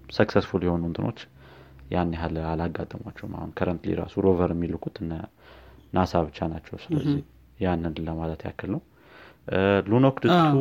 successful 0.10 0.62
የሆኑ 0.66 0.84
እንትኖች 0.90 1.20
ያን 1.92 2.12
ያህል 2.16 2.36
አላጋጠሟቸውም። 2.52 3.34
አሁን 3.38 3.52
currently 3.58 3.92
ራሱ 4.02 4.16
rover 4.26 4.52
የሚልኩት 4.56 4.98
ናሳ 5.94 6.22
ብቻ 6.28 6.48
ናቸው። 6.54 6.76
ስለዚህ 6.86 7.20
ያንን 7.60 7.96
ለማለት 8.08 8.42
ያክል 8.48 8.70
ነው። 8.76 8.82
ሉኖክድ 9.88 10.37
two 10.37 10.56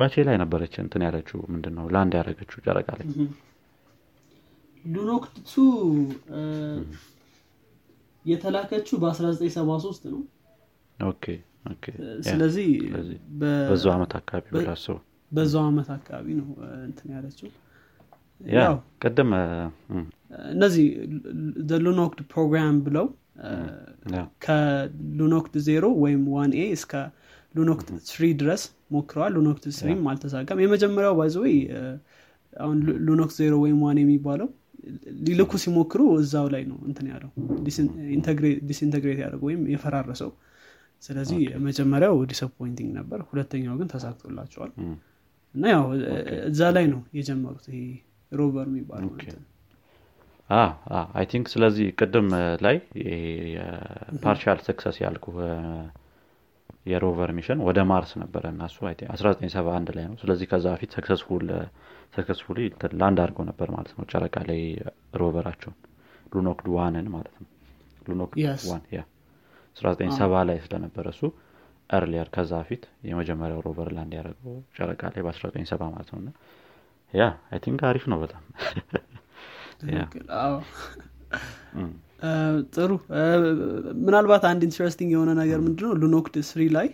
መቼ 0.00 0.14
ላይ 0.28 0.36
ነበረች 0.42 0.74
እንትን 0.82 1.02
ያለችው? 1.06 1.38
ምንድን 1.52 1.74
ነው 1.78 1.84
land 1.94 2.14
ያደረገችው 2.18 2.58
ጨረቃ 2.66 2.88
ላይ? 2.98 3.06
ሉኖክድ 4.84 5.34
two 5.34 5.52
የተላከችው 8.24 8.96
በ1973 9.02 10.08
ነው። 10.12 10.20
okay 10.98 11.24
ስለዚህ 12.28 12.68
በዛው 13.70 13.92
አመት 13.96 14.12
አካባቢ 14.20 14.64
በዛው 15.32 15.64
አመት 15.70 15.88
አካባቢ 15.96 16.26
ነው 16.40 16.48
እንትን 16.86 17.08
ያለችው 17.16 17.48
ቅድም 19.02 19.30
እነዚህ 20.52 20.86
ሉኖክድ 21.86 22.20
ፕሮግራም 22.32 22.76
ብለው 22.86 23.06
ከሉኖክድ 24.44 25.54
ዜሮ 25.66 25.86
ወይም 26.04 26.22
one 26.34 26.52
A 26.58 26.64
እስከ 26.76 26.92
ሉኖክድ 27.54 27.88
three 28.08 28.24
ድረስ 28.40 28.62
ሞክረዋል። 28.94 29.32
ሉኖክድ 29.36 29.64
three 29.78 29.94
ም 29.94 30.00
አልተሳካም። 30.10 30.60
የመጀመሪያው 30.64 31.14
by 31.18 31.27
the 31.27 31.42
way 31.42 31.56
አሁን 32.56 32.76
ሉኖክድ 33.06 33.36
ዜሮ 33.40 33.54
ወይም 33.64 33.78
one 33.84 33.98
የሚባለው 34.02 34.48
ሊልኩ 35.26 35.52
ሲሞክሩ 35.62 36.00
እዛው 36.20 36.46
ላይ 36.54 36.62
ነው 36.70 36.78
እንትን 36.88 37.06
ያለው 37.12 37.30
disintegrate 38.68 39.18
ያደርገው 39.22 39.46
ወይም 39.48 39.62
የፈራረሰው። 39.72 40.30
ስለዚህ 41.02 41.38
መጀመሪያው 41.66 42.14
disappointing 42.30 42.90
ነበር። 42.98 43.20
ሁለተኛው 43.28 43.74
ግን 43.80 43.88
ተሳክቶላቸዋል። 43.92 44.72
እና 45.54 45.64
ያው 45.74 45.84
እዛ 46.48 46.62
ላይ 46.76 46.86
ነው 46.92 47.00
የጀመሩት 47.18 47.66
ይሄ 47.70 47.82
ሮቨር 48.32 48.66
አይ 51.14 51.24
ቲንክ 51.30 51.46
ስለዚህ 51.52 51.86
ቅድም 51.98 52.28
ላይ 52.66 52.76
partial 54.22 54.60
success 54.66 54.96
ያልኩ 55.02 55.26
የ 56.86 56.99
rover 56.99 57.30
mission 57.36 57.58
ወደ 57.66 57.78
ማርስ 57.90 58.12
ነበረ 58.22 58.44
እና 58.52 58.62
እሱ 58.70 58.78
1971 58.86 59.90
ላይ 59.96 60.04
ነው። 60.10 60.16
ስለዚህ 60.20 60.46
ከዛ 60.52 60.66
በፊት 60.74 60.92
successfully 62.14 62.58
land 63.00 63.18
አድርገው 63.22 63.44
ነበር 63.50 63.68
ማለት 63.74 63.92
ነው። 63.96 64.04
ጨረቃ 64.12 64.36
ላይ 64.50 64.60
rover 65.20 65.41
አቸውን 65.41 65.76
ሉኖክድ 66.32 66.68
one 66.76 66.94
ን 66.94 67.06
ማለት 67.14 67.34
ነው። 67.42 67.48
ሉኖክድ 68.06 68.38
one 68.70 68.82
yeah። 68.96 69.02
1970 69.76 70.44
ላይ 70.48 70.58
ስለነበረ 70.64 71.06
እሱ 71.14 71.22
earlier 71.90 72.28
ከዛ 72.32 72.52
በፊት 72.62 72.82
የመጀመሪያው 73.10 73.60
rover 73.66 73.88
land 73.96 74.14
ያደረገው 74.18 74.56
ጨረቃ 74.78 75.02
ላይ 75.14 75.22
በ1970 75.26 75.90
ማለት 75.92 76.10
ነው 76.16 76.32
yeah 77.12 77.22
I 77.50 77.58
think 77.64 77.80
አሪፍ 77.88 78.04
ነው 78.12 78.18
በጣም። 78.22 78.42
ጥሩ 82.74 82.90
ምናልባት 84.02 84.44
አንድ 84.48 84.62
interesting 84.68 85.10
የሆነ 85.14 85.30
ነገር 85.40 85.58
ምንድነው? 85.66 85.92
ሉኖክድ 86.00 86.36
three 86.48 86.62
ላይ 86.76 86.88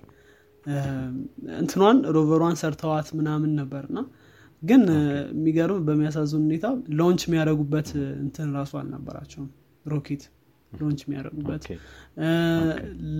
እንትኗን 1.61 1.99
rover 2.17 2.37
ዋን 2.37 2.57
ሰርተዋት 2.61 3.09
ምናምን 3.19 3.51
ነበር 3.61 3.83
እና 3.91 3.99
ግን 4.63 4.83
የሚገርም 5.33 5.81
በሚያሳዝን 5.87 6.43
ሁኔታ 6.47 6.67
launch 6.99 7.23
የሚያደረጉበት 7.27 7.89
እንትን 8.23 8.49
ራሱ 8.59 8.73
አልነበራቸውም። 8.81 9.49
ሮኬት 9.85 10.23
launch 10.73 11.01
የሚያደርጉበት 11.05 11.65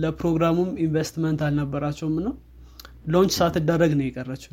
ለፕሮግራሙም 0.03 0.71
ኢንቨስትመንት 0.85 1.41
አልነበራቸውም 1.47 2.15
ነው 2.25 2.33
launch 3.05 3.31
ሳትደረግ 3.37 3.91
ነው 3.97 4.05
የቀረችው 4.05 4.51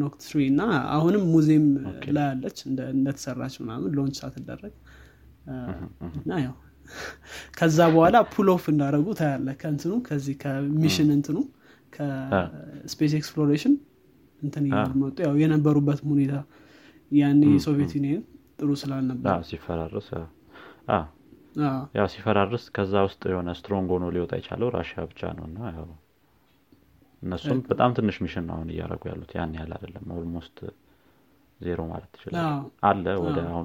ሉኖክድ 0.00 0.20
three 0.26 0.40
እና 0.52 0.62
አሁንም 0.94 1.22
ሙዚየም 1.32 1.66
ላይ 2.16 2.26
አለች 2.30 2.58
እንደተሰራች 2.66 3.54
ምናምን 3.62 3.92
launch 3.98 4.16
ሳትደረግ። 4.20 4.74
እና 6.18 6.32
ያው 6.44 6.56
ከዛ 7.58 7.78
በኋላ 7.92 8.16
pull 8.30 8.48
off 8.52 8.64
እንዳደረጉ 8.72 9.08
ታያለ 9.18 9.50
ከእንትኑ 9.60 9.92
ከዚህ 10.06 10.34
ከ 10.42 10.57
mission 10.57 11.10
እንትኑ 11.16 11.36
ከ 11.92 12.26
space 12.26 13.12
exploration 13.18 13.74
እንትን 14.42 14.64
እያሉ 14.68 14.96
መጡ 14.96 15.16
ያው 15.26 15.34
የነበሩበት 15.42 16.00
ሁኔታ 16.10 16.34
ያኔ 17.10 17.42
የሶቪየት 17.52 17.92
ዩኒየን 17.98 18.22
ጥሩ 18.58 18.70
ስላልነበር። 18.82 19.30
ሲፈራርስ 19.48 20.08
ያው 21.94 22.06
ሲፈራርስ 22.12 22.64
ከዛ 22.76 22.94
ውስጥ 23.06 23.22
የሆነ 23.32 23.50
strong 23.58 23.88
ሆኖ 23.94 24.06
ሊወጣ 24.14 24.32
የቻለው 24.40 24.68
ራሽያ 24.76 25.04
ብቻ 25.10 25.30
ነው 25.38 25.44
እና 25.48 25.58
ያው 25.76 25.86
እነሱም 27.22 27.58
በጣም 27.70 27.90
ትንሽ 27.96 28.16
mission 28.24 28.44
ነው 28.48 28.54
አሁን 28.56 28.68
እያደረጉ 28.72 29.02
ያሉት። 29.10 29.30
ያን 29.36 29.54
ያህል 29.56 29.72
አይደለም። 29.76 30.04
almost 30.16 30.58
ዜሮ 31.60 31.80
ማለት 31.90 32.10
ትችላል 32.14 32.44
አለ 32.88 33.04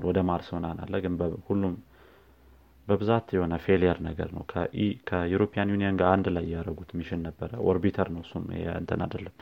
ወደ 0.08 0.20
ማርስ 0.30 0.48
ምናምን 0.56 0.80
አለ 0.86 0.94
ግን 1.04 1.14
ሁሉም 1.48 1.76
በብዛት 2.88 3.28
የሆነ 3.36 3.54
failure 3.64 3.98
ነገር 4.08 4.30
ነው። 4.36 4.44
ከዩሮፒያን 5.08 5.72
ዩኒየን 5.74 5.96
ጋር 6.02 6.10
አንድ 6.16 6.26
ላይ 6.36 6.46
ያደረጉት 6.52 6.90
mission 7.00 7.22
ነበረ። 7.28 7.52
orbiter 7.70 8.08
ነው 8.16 8.22
እሱም 8.26 8.44
እንትን 8.76 9.00
አይደለም። 9.06 9.34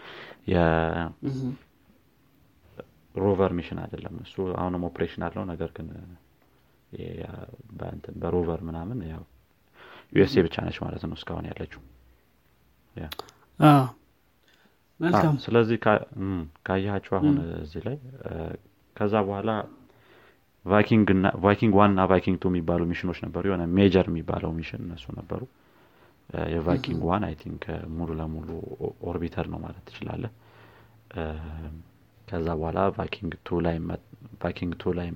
የ 3.15 3.26
rover 3.26 3.53
mission 3.57 3.79
አይደለም 3.83 4.15
እሱ። 4.23 4.35
አሁንም 4.59 4.85
ኦፕሬሽን 4.89 5.23
አለው። 5.27 5.43
ነገር 5.51 5.71
ግን 5.77 5.89
በ 8.21 8.32
rover 8.32 8.61
ምናምን 8.67 8.99
ያው 9.11 9.23
ዩኤስኤ 10.13 10.41
ብቻ 10.45 10.55
ነች 10.65 10.77
ማለት 10.83 11.03
ነው 11.05 11.15
እስካሁን 11.19 11.45
ያለችው 11.51 11.81
መልካም. 14.99 15.35
ስለዚህ 15.43 15.77
ካያቸው 16.67 17.13
አሁን 17.19 17.35
እዚህ 17.63 17.81
ላይ 17.87 17.97
ከዛ 18.95 19.13
በኋላ 19.27 19.51
ቫይኪንግ 20.65 21.07
one 21.77 21.91
እና 21.93 22.01
ቫይኪንግ 22.11 22.37
two 22.41 22.49
የሚባሉ 22.51 22.81
mission 22.91 23.09
ኦች 23.09 23.19
ነበሩ። 23.25 23.43
የሆነ 23.49 23.63
major 23.77 24.05
የሚባለው 24.11 24.51
mission 24.59 24.81
እነሱ 24.85 25.05
ነበሩ። 25.19 25.41
የቫይኪንግ 26.53 27.01
one 27.07 27.23
I 27.27 27.33
think 27.41 27.63
ሙሉ 27.95 28.09
ለሙሉ 28.19 28.49
orbiter 29.09 29.45
ነው 29.53 29.59
ማለት 29.63 29.83
ትችላለ 29.89 30.23
ከዛ 32.27 32.47
በኋላ 32.59 32.79
ቫይኪንግ 32.97 33.33
two 33.47 33.59
ላይ 33.65 33.75
ቫይኪንግ 34.43 34.73
two 34.81 34.93
ላይ 34.99 35.09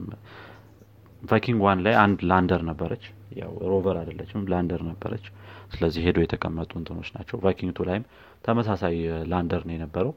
ቫይኪንግ 1.23 1.59
one 1.65 1.79
ላይ 1.85 1.95
አንድ 2.03 2.19
lander 2.29 2.61
ነበረች 2.69 3.05
ያው 3.35 3.51
rover 3.71 3.97
አይደለችም 4.01 4.45
lander 4.51 4.81
ነበረች። 4.89 5.25
ስለዚህ 5.73 6.01
ሄዶ 6.07 6.17
የተቀመጡ 6.23 6.71
እንትኖች 6.79 7.09
ናቸው። 7.15 7.37
ቫይኪንግ 7.43 7.73
two 7.77 7.85
ላይም 7.89 8.05
ተመሳሳይ 8.45 8.95
lander 9.31 9.63
ነው 9.67 9.75
የነበረው። 9.75 10.13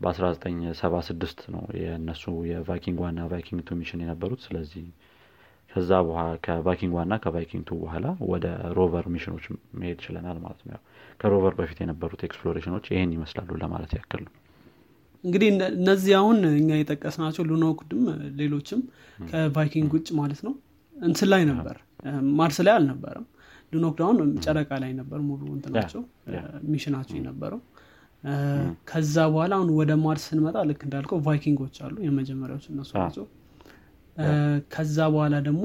በ1976 0.00 1.44
ነው 1.52 1.62
የእነሱ 1.80 2.22
የቫይኪንግ 2.48 2.98
one 3.04 3.12
ና 3.12 3.20
ቫይኪንግ 3.30 3.60
two 3.66 3.76
mission 3.78 4.02
የነበሩት። 4.04 4.40
ስለዚህ 4.46 4.84
ከዛ 5.70 5.92
ከቫይኪንግ 6.46 6.92
one 6.98 7.06
ና 7.06 7.14
ከቫይኪንግ 7.22 7.62
two 7.68 7.78
በኋላ 7.80 8.06
ወደ 8.32 8.46
rover 8.76 9.06
mission 9.14 9.34
ኦች 9.34 9.46
መሄድ 9.80 9.98
ችለናል 10.04 10.38
ማለት 10.44 10.60
ነው። 10.68 10.80
ከ 11.20 11.30
rover 11.30 11.54
በፊት 11.58 11.78
የነበሩት 11.82 12.20
ኤክስፕሎሬሽኖች 12.28 12.86
ይህን 12.92 13.12
ይመስላሉ 13.16 13.50
ለማለት 13.62 13.92
ያክል 13.98 14.24
እንግዲህ 15.24 15.48
እነዚህ 15.78 16.12
አሁን 16.18 16.38
እኛ 16.54 16.70
የጠቀስናቸው 16.78 17.44
ሉኖክድም 17.50 18.02
ሌሎችም 18.40 18.80
ከቫይኪንግ 19.30 19.92
ውጭ 19.96 20.08
ማለት 20.18 20.40
ነው 20.46 20.54
እንትን 20.96 21.28
ላይ 21.32 21.42
ነበር 21.50 21.76
ማርስ 22.38 22.58
ላይ 22.66 22.74
አልነበረም። 22.74 23.26
አሁን 24.02 24.16
ጨረቃ 24.44 24.70
ላይ 24.82 24.90
ነበር 24.98 25.18
ሙሉ 25.28 25.42
እንትናቸው 25.54 26.02
mission 26.70 26.93
ኣቸው 26.93 27.16
የነበረው። 27.18 27.60
ከዛ 28.90 29.16
በኋላ 29.32 29.52
አሁን 29.58 29.68
ወደ 29.78 29.92
ማርስ 30.04 30.22
ስንመጣ 30.30 30.56
ልክ 30.70 30.80
እንዳልከው 30.86 31.18
ቫይኪንጎች 31.26 31.76
አሉ 31.84 31.96
የመጀመሪያዎች 32.06 32.64
እነሱ 32.72 32.90
ናቸው። 33.00 33.24
ከዛ 34.74 34.98
በኋላ 35.14 35.34
ደግሞ 35.48 35.64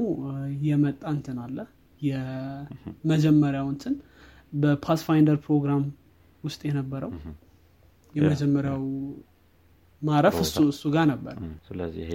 የመጣ 0.66 1.02
እንትን 1.16 1.38
አለ 1.44 1.58
የመጀመሪያው 2.00 3.66
እንትን 3.72 3.94
በፓትፋይንደር 4.54 5.36
ፕሮግራም 5.44 5.84
ውስጥ 6.44 6.60
የነበረው 6.68 7.12
የመጀመሪያው 8.14 8.82
ማረፍ 10.02 10.36
እሱ 10.44 10.56
እሱ 10.72 10.82
ጋር 10.94 11.04
ነበር። 11.12 11.34
ስለዚህ 11.68 12.00
ይሄ 12.04 12.12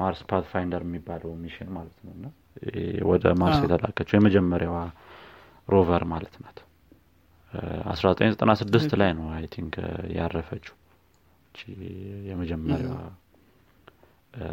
ማርስ 0.00 0.20
ፓትፋይንደር 0.30 0.82
የሚባለው 0.86 1.32
mission 1.42 1.68
ማለት 1.76 1.98
ነው 2.06 2.12
እና 2.16 2.26
ወደ 3.10 3.24
ማርስ 3.40 3.58
የተላከችው 3.64 4.16
የመጀመሪያዋ 4.18 4.76
rover 5.68 6.04
ማለት 6.12 6.34
ናት። 6.42 6.58
1996 7.86 8.94
ላይ 9.00 9.10
ነው 9.18 9.26
I 9.34 9.44
think 9.54 9.74
ያረፈችው 10.16 10.76
የመጀመሪያዋ 12.28 12.96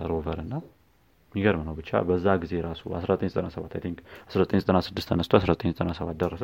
rover 0.09 0.39
እና 0.43 0.53
የሚገርም 1.33 1.63
ነው። 1.67 1.73
ብቻ 1.79 1.99
በዛ 2.07 2.27
ጊዜ 2.43 2.53
ራሱ 2.67 2.81
1997 2.97 3.75
I 3.77 3.81
think 3.85 3.99
1996 4.29 5.09
ተነስቶ 5.09 5.33
1997 5.39 6.19
ደረሰ። 6.23 6.43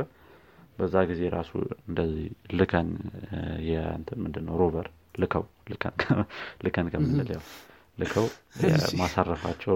በዛ 0.77 0.95
ጊዜ 1.09 1.21
ራሱ 1.35 1.51
እንደዚህ 1.89 2.25
ልከን 2.59 2.87
የእንትን 3.69 4.47
rover 4.62 4.88
ልከው 5.15 5.43
ልከን 6.63 6.87
ከምንል 6.93 7.29
ያው 7.35 7.43
ልከው 7.97 8.25
ማሳረፋቸው 8.99 9.75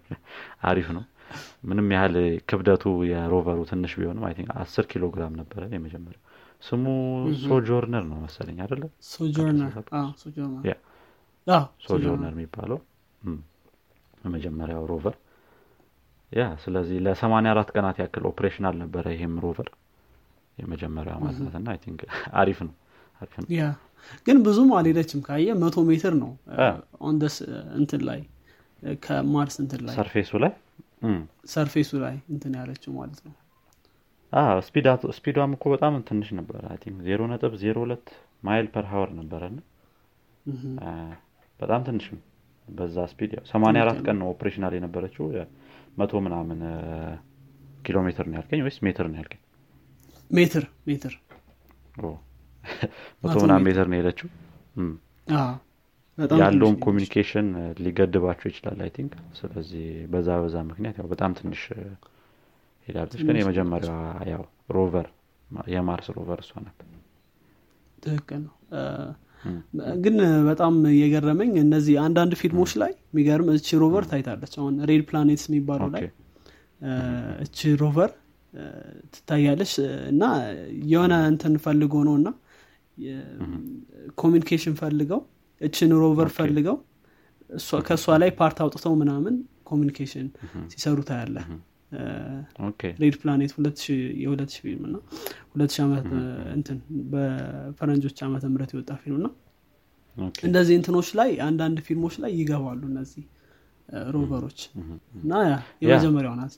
አሪፍ 0.70 0.88
ነው። 0.96 1.04
ምንም 1.68 1.86
ያህል 1.94 2.14
ክብደቱ 2.48 2.84
የ 3.10 3.21
rover 3.21 3.49
ኡ 3.49 3.60
ትንሽ 3.70 3.92
ቢሆንም 4.00 4.24
I 4.28 4.34
አስር 4.56 4.84
ኪሎ 4.90 5.04
ግራም 5.14 5.34
ነበረ 5.40 5.62
የመጀመሪያው። 5.72 6.22
ስሙ 6.62 6.84
ሶጆርነር 7.44 8.04
ነው 8.10 8.18
መሰለኝ 8.24 8.58
አደለ 8.64 8.82
ሶጆርነር። 11.86 12.32
የሚባለው 12.34 12.78
የመጀመሪያው 14.24 14.84
rover። 14.90 15.16
yeah 16.32 16.44
ስለዚህ 16.62 16.98
ለሰማኒያ 17.06 17.50
አራት 17.54 17.68
ቀናት 17.74 17.96
ያክል 18.02 18.24
operational 18.30 18.76
ነበረ 18.82 19.04
ይሄም 19.14 19.34
rover 19.44 19.68
የመጀመሪያው 20.58 21.18
ማለት 21.24 21.54
እና 21.60 21.68
አሪፍ 22.40 22.58
ነው 22.66 22.74
ነው 23.36 23.48
ግን 24.26 24.36
ብዙም 24.46 24.70
አልሄደችም 24.78 25.20
ካየ 25.26 25.48
መቶ 25.60 25.76
ሜትር 25.88 26.14
ነው 26.22 26.30
ኦንደስ 27.04 27.36
እንትን 27.78 28.02
ላይ 28.08 28.20
ከማርስ 29.04 29.56
እንትን 29.62 29.80
ላይ 29.86 29.94
surface 29.98 30.24
ኡ 30.24 30.32
ላይ? 30.42 30.52
surface 31.52 31.82
ኡ 31.82 31.90
ላይ 32.02 32.16
እንትን 32.32 32.52
ያለችው 32.58 32.92
ማለት 32.98 33.20
ነው። 33.26 33.34
speed 35.16 35.33
ዋም 35.33 35.50
እኮ 35.56 35.64
በጣም 35.74 35.94
ትንሽ 36.08 36.28
ነበረ 36.38 36.62
ዜሮ 37.06 37.20
ነጥብ 37.30 37.52
ዜሮ 37.62 37.76
ሁለት 37.84 38.06
mile 38.44 38.66
per 38.74 38.86
hour 38.92 39.10
ነበረ 39.20 39.42
በጣም 41.60 41.82
ትንሽ 41.88 42.06
በዛ 42.68 42.96
speed 43.10 43.32
ሰማኒያ 43.50 43.82
አራት 43.84 43.98
ቀን 44.06 44.16
ነው 44.20 44.28
operational 44.34 44.74
የነበረችው 44.76 45.24
መቶ 45.98 46.12
ምናምን 46.26 46.60
ኪሎ 47.84 47.98
ሜትር 48.06 48.26
ነው 48.30 48.36
ያልከኝ 48.38 48.60
ወይስ 48.64 48.78
ሜትር 48.86 49.06
ነው 49.10 49.18
ያልከኝ? 49.20 49.40
ሜትር 50.30 50.64
ሜትር 50.88 51.14
መቶ 53.22 53.34
ምናምን 53.44 53.64
ሜትር 53.66 53.86
ነው 53.90 53.96
የሄደችው። 53.96 54.28
ያለውን 56.38 56.76
communication 56.84 57.46
ሊገድባቸው 57.84 58.46
ይችላል 58.50 58.78
I 58.84 58.90
think። 58.96 59.12
ስለዚህ 59.38 59.84
በዛ 60.12 60.36
በዛ 60.42 60.56
ምክንያት 60.68 60.96
ያው 61.00 61.06
በጣም 61.12 61.32
ትንሽ 61.38 61.62
ሄዳለች። 62.88 63.20
ግን 63.28 63.36
የመጀመሪያዋ 63.40 64.00
ያው 64.32 64.42
rover 64.76 65.06
የማርስ 65.74 66.08
rover 66.16 66.40
እሷ 66.44 66.52
ናት። 66.64 66.78
ትክክል 67.98 68.40
ነው። 68.44 68.54
ግን 70.04 70.16
በጣም 70.48 70.74
የገረመኝ 70.98 71.50
እነዚህ 71.62 71.94
አንዳንድ 72.04 72.32
ፊልሞች 72.42 72.72
ላይ 72.82 72.92
የሚገርም 73.06 73.48
እቺ 73.54 73.78
rover 73.82 74.04
ታይታለች። 74.10 74.54
አሁን 74.60 74.76
Red 74.90 75.02
Planets 75.08 75.44
የሚባለው 75.48 75.88
ላይ 75.94 76.04
እቺ 77.44 77.74
rover 77.82 78.12
ትታያለች። 79.14 79.72
እና 80.12 80.24
የሆነ 80.92 81.14
እንትን 81.32 81.54
ፈልጎ 81.64 81.94
ነው 82.08 82.14
እና 82.20 82.28
communication 84.18 84.74
ፈልገው 84.80 85.20
እችን 85.60 85.92
rover 86.02 86.28
ፈልገው 86.36 86.76
ከእሷ 87.86 88.16
ላይ 88.22 88.30
part 88.38 88.58
አውጥተው 88.64 88.94
ምናምን 89.00 89.34
communication 89.70 90.26
ሲሰሩ 90.72 90.98
ታያለህ 91.08 91.36
Red 93.00 93.14
Planet 93.20 93.52
የሁለት 94.22 94.52
ፊልም 94.58 94.82
እና 94.88 94.96
ሁለት 95.52 95.74
ዓመት 95.84 96.06
እንትን 96.56 96.78
በፈረንጆች 97.12 98.16
ዓመተ 98.26 98.44
ምህረት 98.52 98.72
የወጣ 98.74 98.92
ፊልም 99.02 99.20
ነው። 99.26 99.32
እንደዚህ 100.44 100.74
እንትኖች 100.78 101.08
ላይ 101.20 101.30
አንዳንድ 101.46 101.78
ፊልሞች 101.86 102.16
ላይ 102.24 102.32
ይገባሉ 102.40 102.82
እነዚህ 102.90 103.24
rover 104.14 104.37
ኦች። 104.37 104.60
እና 105.22 105.32
የመጀመሪያው 105.84 106.34
ናት 106.40 106.54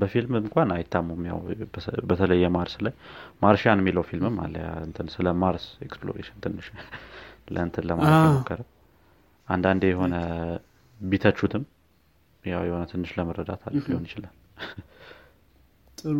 በፊልም 0.00 0.32
እንኳን 0.40 0.70
አይታሙም። 0.74 1.22
ያው 1.28 1.38
በተለይ 2.10 2.40
የማርስ 2.44 2.74
ላይ 2.84 2.94
Martian 3.42 3.80
የሚለው 3.82 4.04
ፊልምም 4.08 4.36
አለ። 4.44 4.56
እንትን 4.84 5.08
ስለ 5.14 5.28
ማርስ 5.42 5.66
exploration 5.86 6.38
ትንሽ 6.44 6.66
ለእንትን 7.54 7.86
ለማለት 7.90 8.60
አንዳንዴ 9.48 9.84
የሆነ 9.90 10.14
ቢተቹትም 11.00 11.64
ያው 12.44 12.62
የሆነ 12.68 12.82
ትንሽ 12.90 13.10
ለመረዳት 13.18 13.62
አሪፍ 13.68 13.84
ሊሆን 13.90 14.04
ይችላል። 14.08 14.34
ጥሩ። 16.00 16.16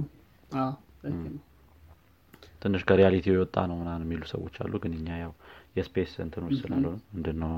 ትንሽ 2.62 2.82
ከ 2.88 2.97
reality 2.97 3.26
የወጣ 3.30 3.56
ነው 3.70 3.76
ምናምን 3.80 4.04
የሚሉ 4.06 4.22
ሰዎች 4.30 4.54
አሉ። 4.62 4.74
ግን 4.82 4.92
እኛ 4.98 5.08
ያው 5.22 5.32
የ 5.76 5.87
space 5.87 6.12
እንትኖች 6.24 6.54
ስላልሆነ 6.60 6.96
ምንድነው? 7.14 7.52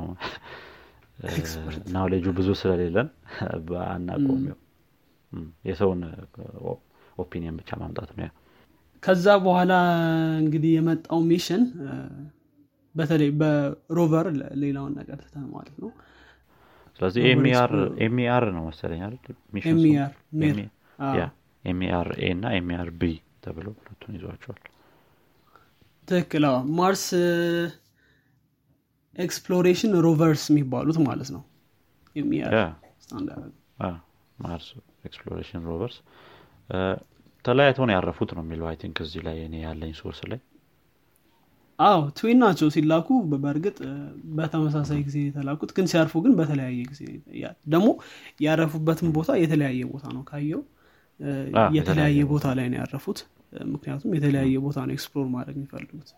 ናውሌጁ 1.92 2.26
ብዙ 2.38 2.48
ስለሌለን 2.60 3.08
አናውቅም 3.86 4.40
የሰውን 5.64 6.00
opinion 7.18 7.56
ብቻ 7.60 7.70
ማምጣት 7.80 8.10
ነው 8.18 8.28
ከዛ 9.02 9.26
በኋላ 9.44 9.72
እንግዲህ 10.38 10.70
የመጣው 10.76 11.20
mission 11.28 11.62
በተለይ 12.94 13.30
በ 13.40 13.65
rover 13.65 14.26
ሌላውን 14.62 14.92
ነገር 15.00 15.18
ትተን 15.24 15.44
ማለት 15.54 15.76
ነው። 15.82 15.90
ስለዚህ 17.00 17.22
MER 17.30 17.72
ነው? 17.78 17.92
MER 18.04 18.44
MER 21.64 22.08
A 22.18 22.30
እና 22.34 22.46
MER 22.58 22.88
B 23.00 23.10
ተብሎ 23.44 23.66
ሁለቱን 23.78 24.14
ይዟቸዋል። 24.16 24.60
ትክክል። 26.08 26.44
Mars 26.78 27.04
Exploration 29.16 29.92
Rovers 30.06 30.44
የሚባሉት 30.50 30.98
ማለት 31.06 31.30
ነው። 31.36 31.42
Mars 34.38 34.66
Exploration 35.08 35.64
Rovers 35.70 35.96
ተለያይተው 37.44 37.84
ነው 37.88 37.94
ያረፉት 37.96 38.30
ነው 38.36 38.42
የሚለው 38.44 38.66
I 38.70 38.76
think 38.80 38.96
እዚህ 39.04 39.20
ላይ 39.26 39.36
እኔ 39.44 39.56
ያለኝ 39.64 39.92
source 40.00 40.20
ላይ። 40.30 40.40
አዎ 41.78 41.98
twin 42.18 42.38
ናቸው 42.42 42.68
ሲላኩ 42.74 43.08
በእርግጥ 43.32 43.76
በተመሳሳይ 44.36 45.00
ጊዜ 45.08 45.16
የተላኩት 45.24 45.70
ግን 45.76 45.86
ሲያርፉ 45.90 46.22
ግን 46.24 46.32
በተለያየ 46.38 46.78
ጊዜ 46.92 47.02
ደግሞ 47.68 47.88
ያረፉበትን 48.46 49.08
ቦታ 49.16 49.30
የተለያየ 49.42 49.82
ቦታ 49.92 50.04
ነው 50.16 50.22
ካየው። 50.30 50.62
የተለያየ 51.76 52.22
ቦታ 52.32 52.46
ላይ 52.58 52.66
ነው 52.72 52.78
ያረፉት። 52.80 53.18
ምክንያቱም 53.72 54.14
የተለያየ 54.16 54.56
ቦታ 54.64 54.78
ነው 54.86 54.94
explore 54.96 55.28
ማድረግ 55.34 55.56
የሚፈልጉት። 55.58 56.08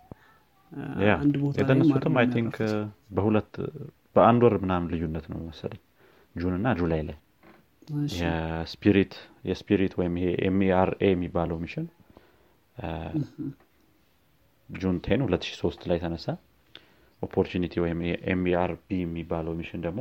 አንድ 1.17 1.35
ቦታ 1.43 1.55
የተነሱትም 1.61 2.17
I 2.21 2.27
think 2.33 2.57
በሁለት 3.17 3.53
በአንድ 4.17 4.43
ወር 4.47 4.55
ምናምን 4.65 4.89
ልዩነት 4.93 5.27
ነው 5.33 5.39
መሰለኝ። 5.45 5.83
June 6.37 6.55
እና 6.59 6.69
July 6.79 7.03
ላይ 7.09 7.17
የ 8.19 8.43
Spirit 8.43 9.15
የ 9.49 9.60
Spirit 9.60 9.93
ወይም 10.01 10.15
ይሄ 10.21 10.29
MER 10.49 10.89
A 10.89 11.03
የሚባለው 11.13 11.59
mission 11.63 11.87
June 14.69 14.97
ten 15.05 15.21
2003 15.27 15.87
ላይ 15.91 15.99
ተነሳ። 16.03 16.27
Opportunity 17.23 17.75
ወይም 17.85 18.01
MER 18.33 18.75
B 18.75 18.89
የሚባለው 19.03 19.53
mission 19.61 19.81
ደግሞ 19.87 20.01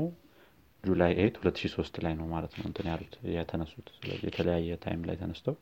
July 0.84 1.12
eight 1.22 1.36
2003 1.44 2.02
ላይ 2.06 2.14
ነው 2.20 2.26
ማለት 2.34 2.52
ነው 2.58 2.66
እንትን 2.70 2.88
ያሉት 2.92 3.14
የተነሱት። 3.36 3.88
የተለያየ 4.28 4.76
time 4.84 5.02
ላይ 5.08 5.16
ተነስተው 5.22 5.56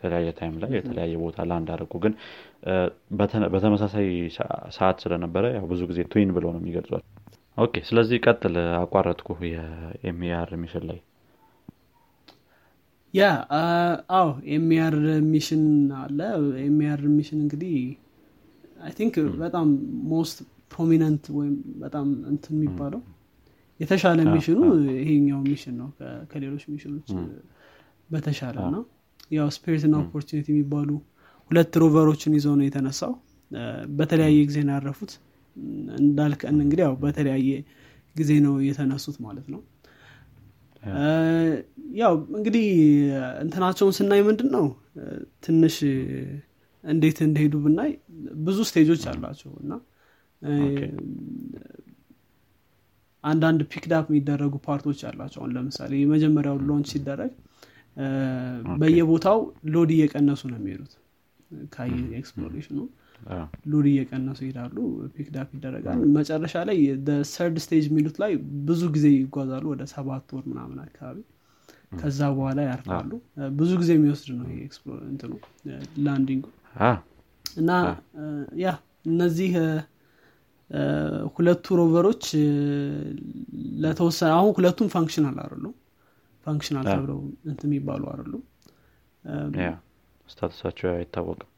የተለያየ 0.00 0.30
time 0.38 0.56
ላይ 0.62 0.70
የተለያየ 0.78 1.14
ቦታ 1.22 1.46
land 1.50 1.68
አደረጉ። 1.74 1.94
ግን 2.04 2.12
በተመሳሳይ 3.54 4.08
ሰዓት 4.76 4.98
ስለነበረ 5.04 5.44
ያው 5.56 5.66
ብዙ 5.72 5.82
ጊዜ 5.90 6.00
twin 6.12 6.32
ብለው 6.36 6.50
ነው 6.54 6.60
የሚገልጿቸው 6.62 7.02
okay 7.58 7.74
ስለዚህ 7.88 8.18
ቀጥል 8.26 8.56
አቋረጥኩ 8.82 9.28
የ 9.48 9.89
MER 9.89 10.50
mission 10.62 10.84
ላይ 10.90 10.98
yeah 13.14 13.22
አዎ 14.12 14.26
MER 14.54 14.94
mission 15.30 15.62
አለ። 16.00 16.18
MER 16.64 17.00
mission 17.16 17.38
እንግዲህ 17.44 17.74
I 18.80 18.92
think 18.98 19.14
በጣም 19.42 19.68
most 20.10 20.38
prominent 20.72 21.24
ወይም 21.38 21.54
በጣም 21.82 22.08
እንትን 22.32 22.52
የሚባለው 22.56 23.00
የተሻለ 23.80 24.18
mission 24.30 24.53
ኑ 24.53 24.60
ይሄኛው 24.98 25.40
mission 25.46 25.74
ነው። 25.80 25.88
ከሌሎች 26.30 26.64
mission 26.72 26.95
ኖች 26.95 27.08
በተሻለ 28.10 28.56
እና 28.66 28.76
ያው 29.30 29.48
Spirit 29.56 29.82
እና 29.88 29.96
Opportunity 30.04 30.46
የሚባሉ 30.52 30.90
ሁለት 31.50 31.74
rover 31.82 32.06
ኦችን 32.06 32.36
ይዘው 32.38 32.54
ነው 32.58 32.66
የተነሳው። 32.68 33.12
በተለያየ 33.98 34.38
ጊዜ 34.48 34.58
ነው 34.66 34.74
ያረፉት። 34.76 35.12
እንዳልከን 36.00 36.56
እንግዲህ 36.64 36.82
ያው 36.86 36.94
በተለያየ 37.02 37.50
ጊዜ 38.16 38.32
ነው 38.46 38.54
የተነሱት 38.66 39.16
ማለት 39.26 39.46
ነው 39.52 39.60
ያው 42.00 42.14
እንግዲህ 42.36 42.66
እንትናቸውን 43.42 43.94
ስናይ 43.98 44.20
ምንድን 44.28 44.48
ነው 44.56 44.66
ትንሽ 45.44 45.76
እንዴት 46.84 47.18
እንደሄዱ 47.26 47.54
ብናይ 47.64 47.90
ብዙ 48.46 48.58
stage 48.68 48.87
ኦች 48.87 49.02
አሏቸው 49.12 49.52
እና 49.62 49.72
አንዳንድ 53.24 53.60
picked 53.72 53.96
up 53.96 54.04
የሚደረጉ 54.10 54.54
part 54.66 54.83
ኦች 54.83 55.00
አሏቸው። 55.08 55.40
አሁን 55.42 55.52
ለምሳሌ 55.56 55.92
የመጀመሪያው 56.00 56.56
launch 56.68 56.88
ሲደረግ 56.92 57.32
በየቦታው 58.80 59.38
load 59.74 59.90
እየቀነሱ 59.96 60.42
ነው 60.50 60.58
የሚሄዱት። 60.60 60.92
ካየ 61.72 61.90
exploration 62.20 62.69
ኑ 62.69 62.78
load 63.70 63.86
እየቀነሱ 63.90 64.38
ይሄዳሉ 64.44 64.76
picked 65.16 65.40
up 65.40 65.48
ይደረጋል። 65.56 65.98
መጨረሻ 66.16 66.54
ላይ 66.68 66.78
third 67.32 67.56
stage 67.64 67.84
የሚሉት 67.90 68.16
ላይ 68.22 68.32
ብዙ 68.68 68.82
ጊዜ 68.94 69.06
ይጓዛሉ 69.16 69.64
ወደ 69.72 69.84
ሰባት 69.94 70.28
ወር 70.36 70.44
ምናምን 70.50 70.78
አካባቢ። 70.86 71.18
ከዛ 72.00 72.20
በኋላ 72.36 72.60
ያርፋሉ። 72.68 73.10
ብዙ 73.58 73.70
ጊዜ 73.80 73.90
የሚወስድ 73.96 74.30
ነው 74.38 74.46
እንትኑ 75.08 75.32
landing 76.06 76.37
ኡ 76.37 76.46
እና 77.44 77.70
ያ 78.62 78.68
እነዚህ 79.10 79.52
ሁለቱ 81.36 81.76
rover 81.80 82.04
ኦች 82.04 82.24
ለተወሰነ 83.84 84.30
አሁን 84.38 84.50
ሁለቱም 84.58 84.88
functional 84.94 85.36
አይደሉም። 85.44 85.74
functional 86.46 86.84
ተብለው 86.90 87.20
እንትን 87.50 87.68
የሚባሉ 87.68 88.02
አይደሉም። 88.12 88.42
ያ 89.62 89.70
ስታተሳቸው 90.28 90.88
አይታወቅም 90.92 91.48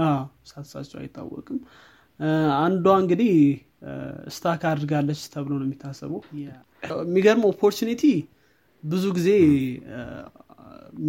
አዎ፣ 0.00 0.18
status 0.48 0.71
ኣቸው 0.71 0.98
አይታወቅም። 1.00 1.58
አንዷ 2.60 2.86
እንግዲህ 3.02 3.32
stuck 4.34 4.62
አድርጋለች 4.70 5.20
ተብሎ 5.32 5.52
ነው 5.58 5.66
የሚታሰበው። 5.66 6.20
የሚገርም 7.02 7.44
Opportunity 7.50 8.02
ብዙ 8.84 9.04
ጊዜ 9.16 9.28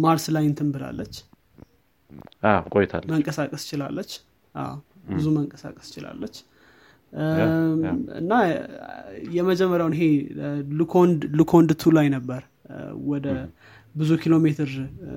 ማርስ 0.02 0.24
ላይ 0.34 0.44
እንትን 0.50 0.68
ብላለች። 0.74 1.14
ቆይታለች። 2.72 3.10
መንቀሳቀስ 3.12 3.62
ችላለች። 3.70 4.12
ብዙ 5.10 5.26
መንቀሳቀስ 5.36 5.88
ችላለች። 5.94 6.36
እና 8.20 8.32
የመጀመሪያውን 9.36 9.94
ይሄ 9.96 10.04
Lunokhod 11.38 11.70
two 11.80 11.92
ላይ 11.96 12.08
ነበር። 12.16 12.42
ወደ 13.10 13.26
ብዙ 13.94 14.10
ኪሎ 14.22 14.34
ሜትር 14.42 14.70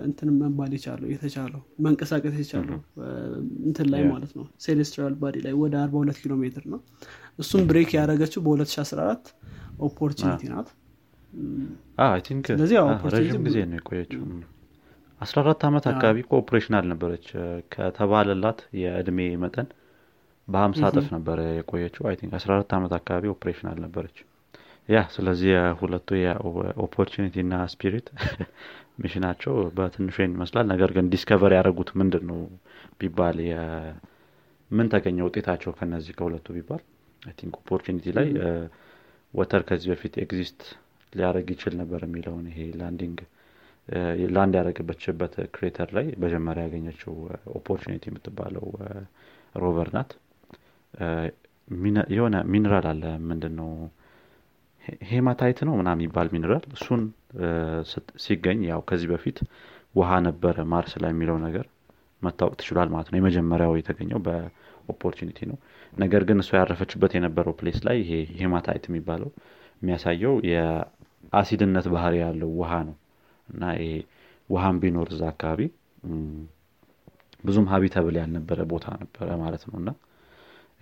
እንትን 0.06 0.30
መባል 0.38 0.72
የቻለው 0.76 1.08
የተቻለው 1.12 1.62
መንቀሳቀስ 1.86 2.36
የቻለው 2.42 2.78
እንትን 3.68 3.88
ላይ 3.94 4.02
ማለት 4.12 4.32
ነው። 4.38 4.46
celestial 4.66 5.14
body 5.22 5.36
ላይ 5.46 5.54
ወደ 5.62 5.76
42 5.84 6.22
ኪሎ 6.24 6.34
ሜትር 6.42 6.64
ነው። 6.74 6.80
እሱም 7.40 7.62
break 7.70 7.92
ያደረገችው 7.98 8.42
በ2014 8.46 9.30
Opportunity 9.88 10.44
ናት። 10.54 10.70
ረዥም 13.16 13.44
ጊዜ 13.48 13.58
ነው 13.70 13.78
የቆየችው። 13.80 14.24
አስራ 15.22 15.38
አራት 15.44 15.62
ዓመት 15.68 15.86
አካባቢ 15.92 16.18
እኮ 16.24 16.34
operational 16.42 16.86
ነበረች 16.92 17.26
ከተባለላት 17.74 18.60
የእድሜ 18.80 19.20
መጠን 19.44 19.68
በሀምሳ 20.48 20.82
እጥፍ 20.92 21.08
ነበረ 21.16 21.40
የቆየችው። 21.58 22.04
I 22.10 22.16
think 22.20 22.34
አስራ 22.40 22.52
አራት 22.56 22.72
ዓመት 22.78 22.94
አካባቢ 22.98 23.28
operational 23.34 23.78
ነበረች 23.86 24.18
ስለዚህ 25.14 25.50
የሁለቱ 25.52 26.08
የ 26.20 26.38
Opportunity 26.38 27.36
እና 27.44 27.56
Spirit 27.74 28.08
mission 29.02 29.28
ናቸው 29.28 29.54
በትንሹ 29.78 30.16
ይመስላል። 30.26 30.66
ነገር 30.72 30.90
ግን 30.96 31.06
discover 31.14 31.54
ያደረጉት 31.58 31.90
ምንድን 32.00 32.24
ነው 32.30 32.40
ቢባል 33.00 33.38
ምን 34.72 34.88
ተገኘ 34.94 35.18
ውጤታቸው 35.28 35.72
ከነዚህ 35.78 36.14
ከሁለቱ 36.18 36.48
ቢባል? 36.56 36.82
think 37.34 37.54
Opportunity 37.62 38.06
ላይ 38.18 38.28
water 39.34 39.62
ከዚህ 39.68 39.90
በፊት 39.92 40.14
exist 40.24 40.62
ሊያደርግ 41.14 41.48
ይችል 41.54 41.74
ነበር 41.80 42.02
የሚለውን 42.06 42.46
ይሄ 42.52 42.60
landing 42.80 43.20
land 44.34 44.54
ያደረገበችበት 44.58 45.34
crater 45.56 45.90
ላይ 45.96 46.06
መጀመሪያ 46.24 46.62
ያገኘችው 46.68 47.14
Opportunity 47.60 48.04
የምትባለው 48.10 48.66
rover 49.56 49.90
ናት። 49.96 50.12
እ፣ 50.94 51.08
mine- 51.68 52.08
የሆነ 52.16 52.36
ሚነራል 52.52 52.88
አለ 52.92 53.04
ምንድን 53.30 53.54
ነው 53.60 53.70
hematite 55.10 55.60
ነው 55.68 55.74
ምናምን 55.80 56.00
የሚባል 56.00 56.28
ሚነራል 56.34 56.64
እሱን 56.76 57.02
ሲገኝ 58.24 58.60
ያው 58.70 58.82
ከዚህ 58.90 59.08
በፊት 59.12 59.38
ውሃ 59.96 60.12
ነበረ 60.28 60.56
ማርስ 60.72 60.94
ላይ 61.04 61.12
የሚለው 61.14 61.38
ነገር 61.46 61.66
መታወቅ 62.22 62.54
ተችሏል 62.60 62.90
ማለት 62.94 63.08
ነው። 63.12 63.18
የመጀመሪያው 63.20 63.74
የተገኘው 63.80 64.20
በ 64.26 64.43
Opportunity 64.43 65.40
ነው። 65.52 65.58
ነገር 65.94 66.22
ግን 66.30 66.38
እሷ 66.44 66.52
ያረፈችበት 66.60 67.12
የነበረው 67.18 67.54
place 67.60 67.80
ላይ 67.88 67.98
ይሄ 68.04 68.12
hematite 68.40 68.86
የሚባለው 68.90 69.30
የሚያሳየው 69.82 70.36
የአሲድነት 70.52 71.88
ባህሪ 71.94 72.16
ያለው 72.24 72.52
ውሃ 72.60 72.74
ነው። 72.90 72.96
እና 73.48 73.64
ይሄ 73.78 73.94
ውሃም 74.50 74.78
ቢኖር 74.82 75.08
እዛ 75.14 75.24
አካባቢ 75.34 75.62
ብዙም 77.44 77.68
habitable 77.72 78.16
ያልነበረ 78.20 78.60
ቦታ 78.72 78.88
ነበረ 79.02 79.30
ማለት 79.42 79.64
ነው። 79.70 79.76
እና 79.82 79.90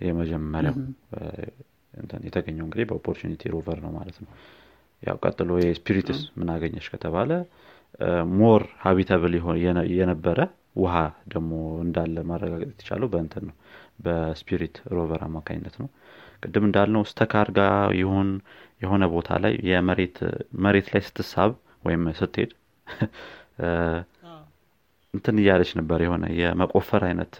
የመጀመሪያው 0.00 0.76
የተገኘው 2.24 2.64
እንግዲህ 2.66 2.86
በ 2.90 2.98
Opportunity 2.98 3.42
rover 3.54 3.78
ነው 3.84 3.92
ማለት 3.98 4.16
ነው። 4.22 4.30
ያው 5.02 5.16
ቀጥሎ 5.24 5.52
የ 5.62 5.74
Spiritስ 5.74 6.20
ምን 6.38 6.50
አገኘች 6.54 6.86
ከተባለ 6.92 7.30
more 8.34 8.62
habitable 8.82 9.34
የነበረ 9.94 10.38
ውሃ 10.76 10.94
ደግሞ 11.32 11.50
እንዳለ 11.82 12.16
ማረጋገጥ 12.28 12.68
የተቻለው 12.70 13.08
በእንትን 13.12 13.44
ነው 13.48 13.56
በ 14.04 14.22
Spirit 14.22 14.76
rover 14.94 15.22
አማካኝነት 15.26 15.74
ነው። 15.82 15.88
ቅድም 16.42 16.64
እንዳልነው 16.68 17.02
stuck 17.10 17.48
አርጋ 17.58 17.74
ይሁን 17.98 18.30
የሆነ 18.82 19.04
ቦታ 19.12 19.30
ላይ 19.44 19.52
የመሬት 19.70 20.16
መሬት 20.64 20.88
ላይ 20.94 21.02
ስትሳብ 21.08 21.52
ወይም 21.84 22.02
ስትሄድ 22.20 22.50
እንትን 25.14 25.36
እያለች 25.40 25.70
ነበር 25.78 26.00
የሆነ 26.04 26.24
የመቆፈር 26.38 27.02
አይነት 27.08 27.34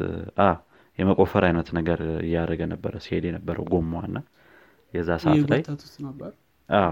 የመቆፈር 0.98 1.42
አይነት 1.48 1.68
ነገር 1.78 2.00
እያደረገ 2.24 2.62
ነበረ 2.72 2.94
ሲሄድ 3.04 3.24
የነበረው 3.28 3.64
ጎማዋ 3.72 4.02
ና 4.14 4.20
የዛ 4.94 5.10
ሰዓት 5.24 5.44
ላይ 5.52 5.60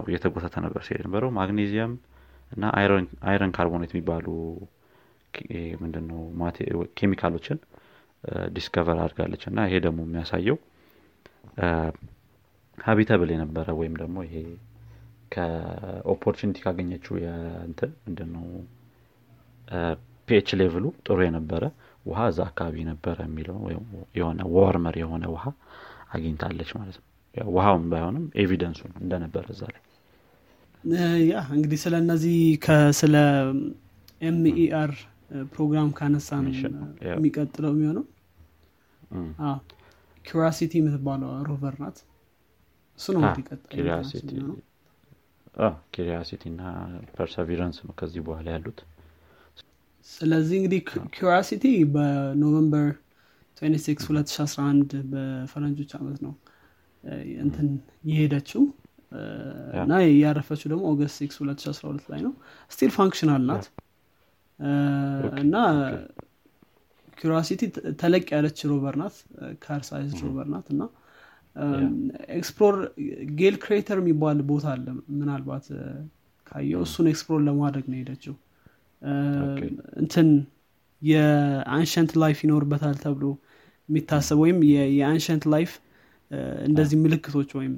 እየተጎተተ 0.07 0.55
ነበር? 0.65 0.81
ሲሄድ 0.87 1.03
ነበረው 1.07 1.31
ማግኔዚየም 1.39 1.93
እና 2.51 2.63
iron 3.29 3.53
carbonate 3.57 3.93
የሚባሉ 3.95 4.27
ምንድነው? 5.83 6.21
ኬሚካሎችን 6.99 7.59
discover 8.55 8.99
አድርጋለች 9.05 9.43
እና 9.51 9.61
ይሄ 9.69 9.77
ደግሞ 9.87 10.01
የሚያሳየው 10.07 10.59
habitable 12.79 13.31
የነበረ 13.35 13.69
ወይም 13.81 13.95
ደግሞ 14.03 14.17
ይሄ 14.27 14.35
ከ 15.35 15.54
Opportunity 15.54 16.59
ካገኘችው 16.65 17.15
የእንትን 17.25 17.91
ምንድነው? 18.07 18.45
pH 20.29 20.49
level 20.61 20.79
ኡ 20.79 20.87
ጥሩ 21.07 21.19
የነበረ 21.27 21.65
ውሃ 22.07 22.21
እዛ 22.31 22.41
አካባቢ 22.51 22.77
ነበረ 22.91 23.17
የሚለው 23.29 23.57
የሆነ 24.19 24.41
warmer 24.57 24.97
የሆነ 25.01 25.25
ውሃ 25.35 25.45
አግኝታለች 26.15 26.71
ማለት 26.79 26.97
ነው 26.99 27.07
ውሃውን 27.51 27.85
ባይሆንም 27.91 28.25
evidence 28.43 28.73
ኡ 28.73 28.81
እንደነበረ 29.03 29.45
እዛ 29.55 29.63
ላይ 29.73 29.83
yeah 31.31 31.41
እንግዲህ 31.57 31.79
ስለ 31.83 31.95
እነዚህ 32.03 32.37
ስለ 33.01 33.15
MER 34.21 34.93
ፕሮግራም 35.53 35.91
ካነሳ 35.99 36.29
ነው 36.41 36.53
የሚቀጥለው 37.09 37.73
የሚሆነው? 37.75 38.05
Curiosity 40.25 40.73
የምትባለው 40.81 41.31
rover 41.49 41.75
ናት። 41.83 41.99
እሱ 42.99 43.07
ነው 43.15 43.23
Curiosity 45.95 46.43
እና 46.51 46.63
Perseverance 47.17 47.79
ነው 47.87 47.93
ከዚህ 48.01 48.23
በኋላ 48.27 48.49
ያሉት። 48.57 48.81
ስለዚህ 50.07 50.57
እንግዲህ 50.61 50.81
Curiosity 51.17 51.65
በ 51.95 52.13
November 52.13 52.87
26 53.57 54.05
2011 54.11 54.95
በፈረንጆች 55.13 55.91
አመት 55.99 56.19
ነው 56.27 56.33
እንትን 57.45 57.69
የሄደችው 58.09 58.63
እና 59.81 59.93
ያረፈችው 60.17 60.69
ደግሞ 60.73 60.83
August 60.91 61.17
6 61.23 61.45
2012 61.45 62.11
ላይ 62.13 62.21
ነው። 62.27 62.33
still 62.71 62.91
functional 62.97 63.43
ናት። 63.49 63.67
እና 65.41 65.55
Curiosity 67.19 67.63
ተለቅ 68.01 68.27
ያለች 68.35 68.59
rover 68.71 68.95
ናት። 69.01 69.17
car 69.65 69.85
size 69.85 70.13
rover 70.23 70.49
ናት። 70.53 70.67
እና 70.75 70.83
explore 72.37 72.77
Gale 73.39 73.57
Crater 73.65 73.99
የሚባል 74.03 74.39
ቦታ 74.51 74.67
አለ። 74.75 74.87
ምናልባት 75.19 75.67
ካየው 76.47 76.83
እሱን 76.87 77.09
explore 77.11 77.41
ለማድረግ 77.49 77.85
ነው 77.91 77.99
ሄደችው 78.01 78.35
እንትን 80.03 80.29
የ 81.03 81.27
ancient 81.27 82.11
life 82.23 82.39
ይኖርበታል 82.45 82.97
ተብሎ 83.05 83.27
የሚታሰብ 83.89 84.39
ወይም 84.43 84.59
የ 84.99 85.09
ancient 85.09 85.45
life 85.55 85.71
እንደዚህ 86.67 86.97
ምልክቶች 87.03 87.51
ወይም 87.59 87.75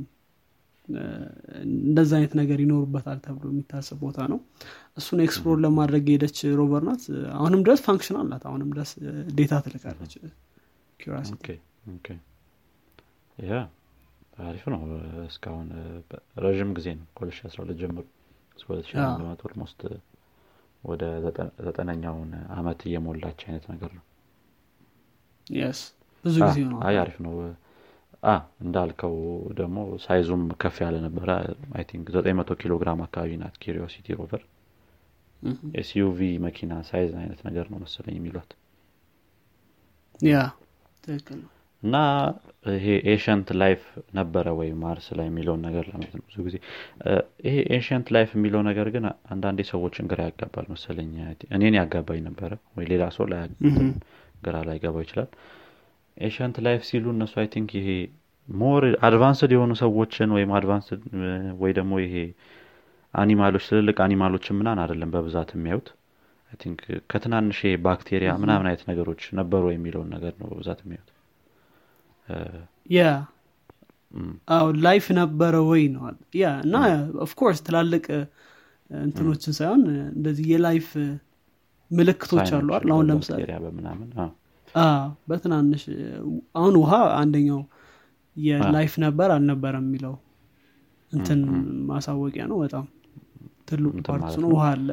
እንደዛ 1.84 2.10
አይነት 2.18 2.32
ነገር 2.40 2.58
ይኖሩበታል 2.62 3.18
ተብሎ 3.24 3.44
የሚታሰብ 3.52 3.98
ቦታ 4.04 4.18
ነው። 4.32 4.38
እሱን 4.98 5.20
explore 5.26 5.58
ለማድረግ 5.64 6.04
የሄደች 6.10 6.38
rover 6.60 6.82
ናት። 6.88 7.02
አሁንም 7.36 7.60
ድረስ 7.66 7.80
functional 7.86 8.26
ናት። 8.32 8.44
አሁንም 8.50 8.70
ድረስ 8.74 8.90
data 9.38 9.60
ትልካለች 9.66 10.14
yeah 13.38 13.60
አሪፍ 14.42 14.64
ነው። 14.74 14.80
እስካሁን 15.26 15.68
ረዥም 16.44 16.70
ጊዜ 16.76 16.88
ነው። 16.98 17.06
ከ2012 17.16 17.78
ጀምሮ 17.80 18.04
እስከ 18.56 18.68
2011 18.74 19.44
almost 19.48 19.80
ወደ 20.84 21.02
ዘጠነኛውን 21.66 22.30
አመት 22.56 22.80
እየሞላች 22.88 23.40
አይነት 23.48 23.64
ነገር 23.72 23.90
ነው። 23.98 24.04
ብዙ 26.24 26.36
ጊዜ 26.42 26.58
ነው። 26.70 26.78
አሪፍ 26.96 27.16
ነው 27.24 27.34
እንዳልከው 28.62 29.14
ደግሞ 29.58 29.76
size 30.04 30.23
ኡም 30.23 30.42
ከፍ 30.62 30.76
ያለ 30.84 30.96
ነበረ። 31.06 31.28
I 31.76 31.84
think 31.88 32.06
900 32.16 32.56
ኪሎ 32.60 32.72
ግራም 32.82 33.00
አካባቢ 33.06 33.30
ናት 33.40 33.56
Curiosity 33.64 34.06
rover። 34.18 34.42
SUV 35.80 36.18
መኪና 36.44 36.72
size 36.88 37.10
አይነት 37.20 37.40
ነገር 37.48 37.66
ነው 37.72 37.78
መሰለኝ 37.84 38.14
የሚሏት። 38.18 38.50
yeah 40.26 40.36
ትክክል 41.04 41.40
እና 41.82 41.96
ይሄ 42.72 42.86
ancient 43.12 43.48
life 43.60 43.80
ነበረ 44.18 44.46
ወይ 44.58 44.68
ማርስ 44.82 45.06
ላይ 45.18 45.26
የሚለውን 45.28 45.62
ነገር 45.66 45.84
ለማለት 45.88 46.12
ነው 46.18 46.24
ብዙ 46.28 46.36
ጊዜ። 46.46 46.56
ይሄ 47.46 47.54
ancient 47.76 48.08
life 48.16 48.30
የሚለው 48.36 48.62
ነገር 48.68 48.88
ግን 48.94 49.04
አንዳንዴ 49.32 49.60
ሰዎችን 49.72 50.08
ግራ 50.12 50.20
ያጋባል 50.28 50.68
መሰለኝ። 50.74 51.10
እኔን 51.56 51.76
ያጋባኝ 51.80 52.20
ነበረ 52.28 52.52
ወይ 52.76 52.86
ሌላ 52.92 53.06
ሰው 53.16 53.26
ግራ 54.42 54.56
ሊገባው 54.68 55.02
ይችላል 55.04 55.28
ancient 56.16 56.56
life 56.66 56.82
ሲሉ 56.88 57.04
እነሱ 57.14 57.34
I 57.42 57.48
think 57.52 57.70
ይሄ 57.78 57.88
more 58.48 58.84
advanced 59.08 59.50
የሆኑ 59.54 59.72
ሰዎችን 59.82 60.30
ወይም 60.36 60.50
advanced 60.58 61.02
ወይ 61.60 61.72
ደግሞ 61.78 61.92
ይሄ 62.04 62.14
animal 63.14 63.44
ኦች 63.44 63.64
ትልልቅ 63.70 63.96
animal 64.04 64.30
ኦችን 64.30 64.56
ምናምን 64.58 64.78
አይደለም 64.82 65.10
በብዛት 65.14 65.50
የሚያዩት። 65.56 65.88
I 66.50 66.56
think 66.62 66.80
ከትናንሽ 67.10 67.58
ባክቴሪያ 67.84 68.30
ምናምን 68.42 68.66
አይነት 68.68 68.82
ነገሮች 68.90 69.22
ነበሩ 69.38 69.64
የሚለውን 69.72 70.08
ነገር 70.16 70.34
ነው 70.40 70.48
በብዛት 70.52 70.80
የሚያዩት። 70.84 71.10
ያ 72.90 73.02
አዎ 74.54 74.64
life 74.86 75.06
ነበረ 75.18 75.54
ወይ 75.68 75.82
ነው 75.94 76.02
yeah 76.40 76.48
እና 76.64 76.74
of 77.26 77.35
course 77.35 77.60
ትላልቅ 77.68 78.06
እንትኖችን 78.90 79.54
ሳይሆን 79.58 79.82
እንደዚህ 80.12 80.46
የ 80.52 80.64
life 80.64 80.88
ምልክቶች 81.90 82.50
አሉ 82.56 82.68
አሁን 82.74 83.06
ለምሳሌ 83.10 83.40
በትናንሽ 85.28 85.82
አሁን 86.54 86.74
ውሃ 86.82 86.92
አንደኛው 87.18 87.60
የ 88.36 88.55
life 88.55 88.92
ነበር 89.04 89.30
አልነበረም 89.34 89.86
የሚለው 89.88 90.14
እንትን 91.12 91.40
ማሳወቂያ 91.88 92.44
ነው 92.50 92.58
በጣም 92.62 92.84
ትልቁ 93.68 93.94
part 94.08 94.36
ነው 94.42 94.50
ውሃ 94.54 94.66
አለ። 94.74 94.88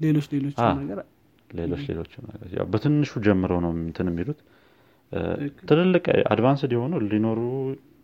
ሌሎች 0.00 0.26
ሌሎች 0.34 0.56
ነገር 0.80 0.98
ሌሎች 1.50 1.82
ሌሎች 1.90 2.12
ነገር 2.24 2.64
በትንሹ 2.72 3.20
ጀምረው 3.26 3.60
ነው 3.64 3.72
እንትን 3.80 4.08
የሚሉት። 4.10 4.40
ትልልቅ 5.68 6.04
advanced 6.32 6.72
የሆኑ 6.76 6.94
ሊኖሩ 7.12 7.40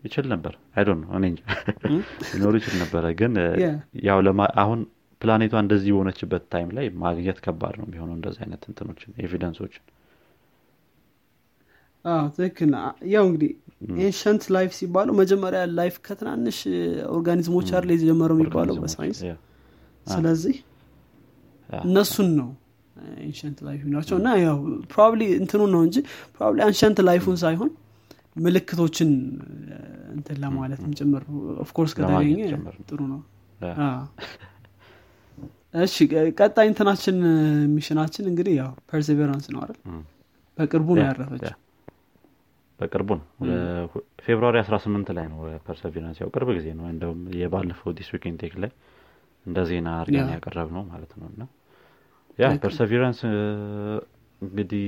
ይችል 0.05 0.27
ነበር። 0.33 0.55
I 0.77 0.81
don't 0.81 0.99
know 1.03 1.11
እኔ 1.19 1.27
ሊኖሩ 2.33 2.53
ይችል 2.61 2.75
ነበረ 2.83 3.05
ግን 3.21 3.35
ያው 4.07 4.19
አሁን 4.63 4.81
ፕላኔቷ 5.21 5.55
እንደዚህ 5.65 5.91
የሆነችበት 5.93 6.43
time 6.53 6.71
ላይ 6.77 6.87
ማግኘት 7.03 7.39
ከባድ 7.45 7.75
ነው 7.81 7.87
የሚሆነው 7.89 8.15
እንደዚህ 8.17 8.41
አይነት 8.45 8.63
እንትኖችን 8.71 9.13
evidence 9.23 9.58
ኦችን 9.58 9.85
ትክክል 12.37 12.73
ያው 13.13 13.25
እንግዲህ 13.29 13.51
ancient 14.03 14.43
life 14.55 14.71
ሲባለው 14.79 15.15
መጀመሪያ 15.21 15.61
life 15.79 15.95
ከትናንሽ 16.07 16.59
organism 17.15 17.52
ኦች 17.52 17.71
earth 17.77 17.85
ላይ 17.89 17.97
የተጀመረው 17.97 18.37
የሚባለው 18.39 18.77
በሳይንስ 18.85 19.21
ስለዚህ 20.07 20.57
እነሱን 21.69 22.29
ነው 22.41 22.49
ancient 23.23 23.59
life 23.67 23.81
ናቸው 23.95 24.17
እና 24.21 24.29
ያው 24.43 24.59
probably 24.91 25.23
እንትኑ 25.39 25.63
ነው 25.75 25.81
እንጂ 25.87 25.97
probably 26.35 26.61
ancient 26.67 26.99
life 27.09 27.24
ኡን 27.24 27.39
ሳይሆን 27.43 27.71
ምልክቶችን 28.45 29.11
እንትን 30.15 30.37
ለማለትም 30.45 30.93
ጭምር 30.99 31.23
of 31.65 31.72
course 31.72 31.93
ከተገኘ 31.99 32.39
ጥሩ 32.89 33.01
ነው። 33.13 33.21
እሺ 35.85 35.95
ቀጣይ 36.39 36.67
እንትናችን 36.71 37.17
mission 37.75 38.00
ኣችን 38.00 38.25
እንግዲህ 38.31 38.55
ያው 38.61 38.71
Perseverance 38.91 39.47
ነው 39.55 39.61
አይደል? 39.65 39.79
በቅርቡ 40.59 40.89
ነው 40.99 41.05
ያረፈች 41.07 41.45
በቅርቡ 42.81 43.09
ነው። 43.19 43.27
February 44.25 44.57
18 44.63 45.11
ላይ 45.17 45.27
ነው 45.33 45.39
Perseverance 45.67 46.17
ያው 46.23 46.29
ቅርብ 46.35 46.49
ጊዜ 46.57 46.67
ነው። 46.79 46.87
እንደውም 46.93 47.21
የባለፈው 47.41 47.91
This 47.99 48.09
Week 48.15 48.25
in 48.31 48.39
Tech 48.39 48.55
ላይ 48.63 48.71
እንደ 49.47 49.59
ዜና 49.71 49.89
አድርገን 49.99 50.31
ያቀረብነው 50.35 50.83
ማለት 50.91 51.13
ነው። 51.21 51.27
እና 51.33 51.43
yeah 52.39 52.45
Perseverance 52.63 53.21
እንግዲህ 54.43 54.87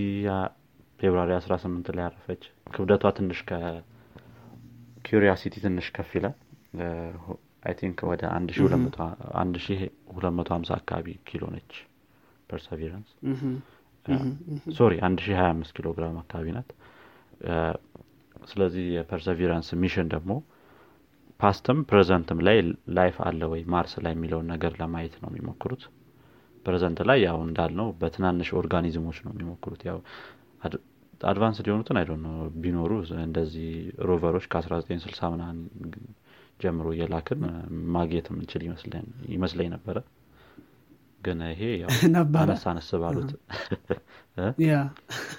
February 1.01 1.31
18 1.39 1.91
ላይ 1.97 2.03
ያረፈች 2.07 2.43
ክብደቷ 2.75 3.05
ትንሽ 3.17 3.39
ከ 3.51 3.88
Curiosity 3.88 5.55
ትንሽ 5.65 5.87
ከፍ 5.97 6.11
ይላል። 6.19 6.35
I 7.67 7.75
think 7.79 7.99
ወደ 8.09 8.23
1250 8.33 10.71
አካባቢ 10.77 11.07
ኪሎ 11.29 11.43
ነች 11.55 11.73
Perseverance። 12.51 13.09
sorry 14.77 14.93
1025 15.05 15.71
ኪሎ 15.77 15.87
ግራም 15.97 16.17
አካባቢ 16.23 16.47
ናት 16.57 16.69
ስለዚህ 18.49 18.85
የ 18.95 19.05
Perseverance 19.05 19.69
mission 19.81 20.09
ደግሞ 20.13 20.33
past 21.41 21.66
ም 21.66 21.79
present 21.89 22.28
ም 22.28 22.39
ላይ 22.47 22.59
life 22.97 23.17
አለ 23.27 23.41
ወይ 23.53 23.63
ማርስ 23.73 23.95
ላይ 24.05 24.13
የሚለውን 24.15 24.47
ነገር 24.53 24.73
ለማየት 24.81 25.15
ነው 25.23 25.31
የሚሞክሩት። 25.33 25.83
present 26.67 27.01
ላይ 27.09 27.19
ያው 27.27 27.39
እንዳልነው 27.47 27.89
በትናንሽ 28.01 28.49
organism 28.61 29.00
ኦች 29.00 29.19
ነው 29.27 29.33
የሚሞክሩት። 29.35 29.83
ያው 29.89 29.99
advanced 31.23 31.59
የሆኑትን 31.67 31.99
I 31.99 32.01
don't 32.01 32.13
know 32.25 32.33
ቢኖሩ 32.63 32.93
እንደዚህ 33.27 33.69
rover 34.09 34.30
ኦች 34.30 34.47
ከ1960 34.53 35.31
ምናምን 35.35 35.61
ጀምሮ 36.61 36.87
እየላክን 36.95 37.41
ማግኘት 37.95 38.27
የምንችል 38.31 38.63
ይመስለኝ 39.35 39.69
ነበረ። 39.75 39.99
ግን 41.23 41.41
ይሄ 41.53 41.63
አነስ 42.43 42.65
አነስ 42.73 42.89
ባሉት 43.03 43.31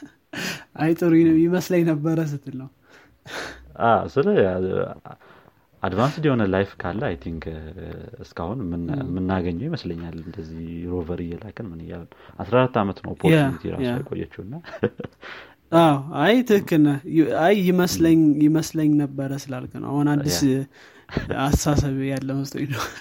ያ 0.77 0.83
አይ 0.83 0.91
ጥሩ 0.99 1.11
ይመስለኝ 1.41 1.83
ነበረ 1.89 2.17
ስትል 2.31 2.55
ነው። 2.61 2.69
ስለ 4.13 4.27
advanced 5.83 6.23
የሆነ 6.27 6.43
life 6.53 6.69
ካለ 6.81 7.01
I 7.07 7.15
think 7.23 7.43
እስካሁን 8.23 8.59
የምናገኘው 9.05 9.65
ይመስለኛል 9.67 10.15
እንደዚህ 10.23 10.63
rover 10.93 11.19
እየላክን 11.25 11.67
ምን 11.71 11.81
እያለ 11.85 12.03
አስራ 12.39 12.55
አራት 12.61 12.77
ዓመት 12.81 12.99
ነው 13.03 13.11
Opportunity 13.15 13.63
ራሱ 13.73 13.85
የቆየችው 13.91 14.41
እና 14.45 14.55
አይ 16.21 16.35
ትክክል 16.49 16.83
አይ 17.41 17.55
ይመስለኝ 17.69 18.19
ይመስለኝ 18.45 18.91
ነበረ 19.01 19.31
ስላልክ 19.43 19.73
ነው። 19.81 19.89
አሁን 19.91 20.09
አዲስ 20.13 20.39
አስተሳሰብ 21.41 21.97
ያለ 22.11 22.29
መስሎኝ 22.39 22.69
ነው። 22.75 22.83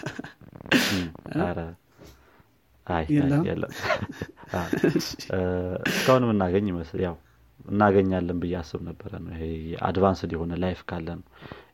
እስካሁን 5.90 6.24
የምናገኝ 6.24 6.66
ይመስል 6.72 7.00
ያው 7.06 7.14
እናገኛለን 7.66 8.38
ብዬ 8.42 8.54
አስብ 8.60 8.80
ነበረ 8.88 9.12
ነው 9.24 9.32
ይሄ 9.36 9.44
advanced 9.88 10.30
የሆነ 10.34 10.54
life 10.62 10.80
ካለ 10.90 11.08
ነው። 11.18 11.26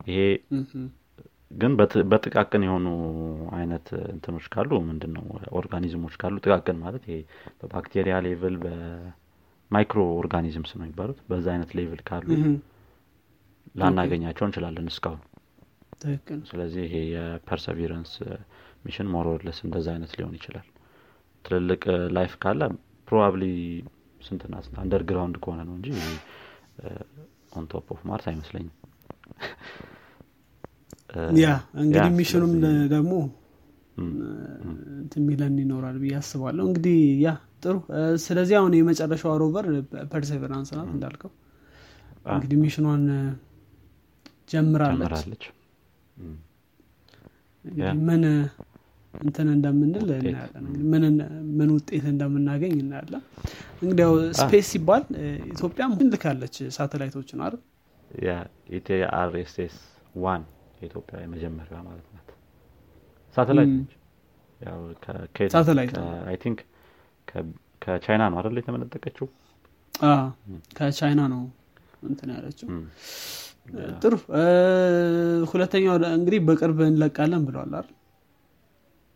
ይሄ 0.09 0.21
ግን 1.55 1.73
በጥቃቅን 2.11 2.63
የሆኑ 2.67 2.87
አይነት 3.57 3.87
እንትኖች 4.13 4.47
ካሉ 4.55 4.71
ምንድን 4.87 5.13
ነው 5.17 5.25
organism 5.61 5.97
ኦች 5.97 6.15
ካሉ 6.23 6.37
ጥቃቅን 6.45 6.79
ማለት 6.85 7.03
ይሄ 7.09 7.19
በባክቴሪያ 7.61 8.15
level 8.27 8.55
በ 8.63 10.01
microorganisms 10.21 10.73
ነው 10.75 10.85
የሚባሉት 10.85 11.19
በዛ 11.31 11.47
አይነት 11.55 11.73
level 11.79 12.01
ካሉ 12.09 12.29
ላናገኛቸው 13.75 14.47
እንችላለን 14.47 14.89
እስካሁን። 14.93 15.21
ስለዚህ 16.49 16.83
ይሄ 16.87 16.97
የ 17.13 17.27
Perseverance 17.27 18.13
mission 18.85 19.11
more 19.13 19.31
or 19.31 19.40
less 19.40 19.59
እንደዛ 19.67 19.87
አይነት 19.95 20.13
ሊሆን 20.19 20.35
ይችላል። 20.39 20.67
ትልልቅ 21.45 21.83
life 22.17 22.33
ካለ 22.43 22.63
probably 23.09 23.45
ስንትና 24.23 24.55
ስንት 24.65 24.77
underground 24.83 25.37
ከሆነ 25.45 25.61
ነው 25.69 25.75
እንጂ 25.79 25.89
on 27.53 27.65
top 27.73 27.87
of 27.95 28.01
Mars 28.11 28.27
አይመስለኝም። 28.31 28.75
ያ 31.41 31.49
እንግዲህ 31.83 32.11
mission 32.19 32.40
ኑም 32.40 32.53
ደግሞ 32.93 33.15
ሚለን 35.25 35.57
ይኖራል 35.63 35.97
ብዬ 36.03 36.13
አስባለሁ። 36.21 36.65
እንግዲህ 36.69 36.95
ያ 37.25 37.31
ጥሩ። 37.65 37.77
ስለዚህ 38.25 38.55
አሁን 38.61 38.73
የመጨረሻዋ 38.79 39.33
rover 39.43 39.67
Perseverance 40.13 40.71
ናት 40.79 40.89
እንዳልከው። 40.95 41.33
እንግዲህ 42.35 42.59
mission 42.63 42.87
ኗን 42.87 43.05
ጀምራለች። 44.51 45.45
ምን 48.07 48.23
እንትን 49.15 49.49
እንደምንል 49.55 50.09
እናያለን። 50.19 50.65
ምን 51.59 51.71
ውጤት 51.75 52.05
እንደምናገኝ 52.13 52.75
እናያለን 52.85 53.23
እንግዲህ 53.83 54.03
ያው 54.05 54.15
space 54.41 54.67
ሲባል 54.73 55.05
ኢትዮጵያም 55.53 55.93
ልካለች 56.07 56.57
ሳተላይቶችን 56.77 57.41
አይደል? 57.47 57.61
ETRSS 58.77 59.77
one 60.17 60.43
የኢትዮጵያ 60.81 61.17
የመጀመሪያ 61.25 61.77
ማለት 61.87 62.07
ናት። 62.15 62.29
ሳተላይት 63.37 63.73
think 66.43 66.61
ከቻይና 67.83 68.23
ነው 68.31 68.37
አይደል 68.41 68.57
የተመነጠቀችው 68.61 69.27
ከቻይና 70.79 71.21
ነው 71.33 71.43
እንትን 72.09 72.29
ያለችው። 72.37 72.69
ጥሩ። 74.03 74.15
ሁለተኛው 75.51 75.95
እንግዲህ 76.17 76.41
በቅርብ 76.49 76.79
እንለቃለን 76.87 77.43
ብለዋል 77.49 77.71
አይደል? 77.73 77.89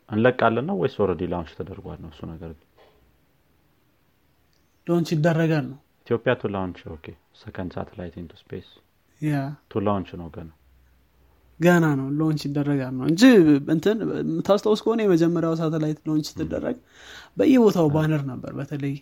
እንለቃለን 0.08 0.64
ነው 0.68 0.76
ወይስ 0.82 0.94
already 1.04 1.22
launch 1.32 1.52
ተደርጓል 1.58 1.98
ነው 2.04 2.10
እሱ 2.12 2.20
ነገር 2.32 2.50
launch 4.86 5.08
ይደረጋል 5.14 5.64
ነው። 5.70 5.78
ኢትዮጵያ 6.06 6.32
to 6.40 6.50
launch 6.54 6.78
okay 6.94 7.06
second 7.40 7.70
satellite 7.76 8.14
into 8.20 8.32
space። 8.40 8.68
ያ 9.20 9.34
to 9.70 9.80
launch 9.86 10.10
ነው 10.20 10.28
ገና። 10.34 10.50
ገና 11.60 11.84
ነው 11.98 12.06
launch 12.18 12.40
ይደረጋል 12.46 12.94
ነው 12.96 13.04
እንጂ 13.10 13.22
እንትን 13.74 13.98
ታስታውስ 14.46 14.80
ከሆነ 14.84 15.00
የመጀመሪያው 15.04 15.54
ሳተላይት 15.60 16.00
launch 16.08 16.26
ስትደረግ 16.30 16.76
በየቦታው 17.38 17.86
banner 17.94 18.22
ነበር። 18.32 18.52
በተለይ 18.58 18.94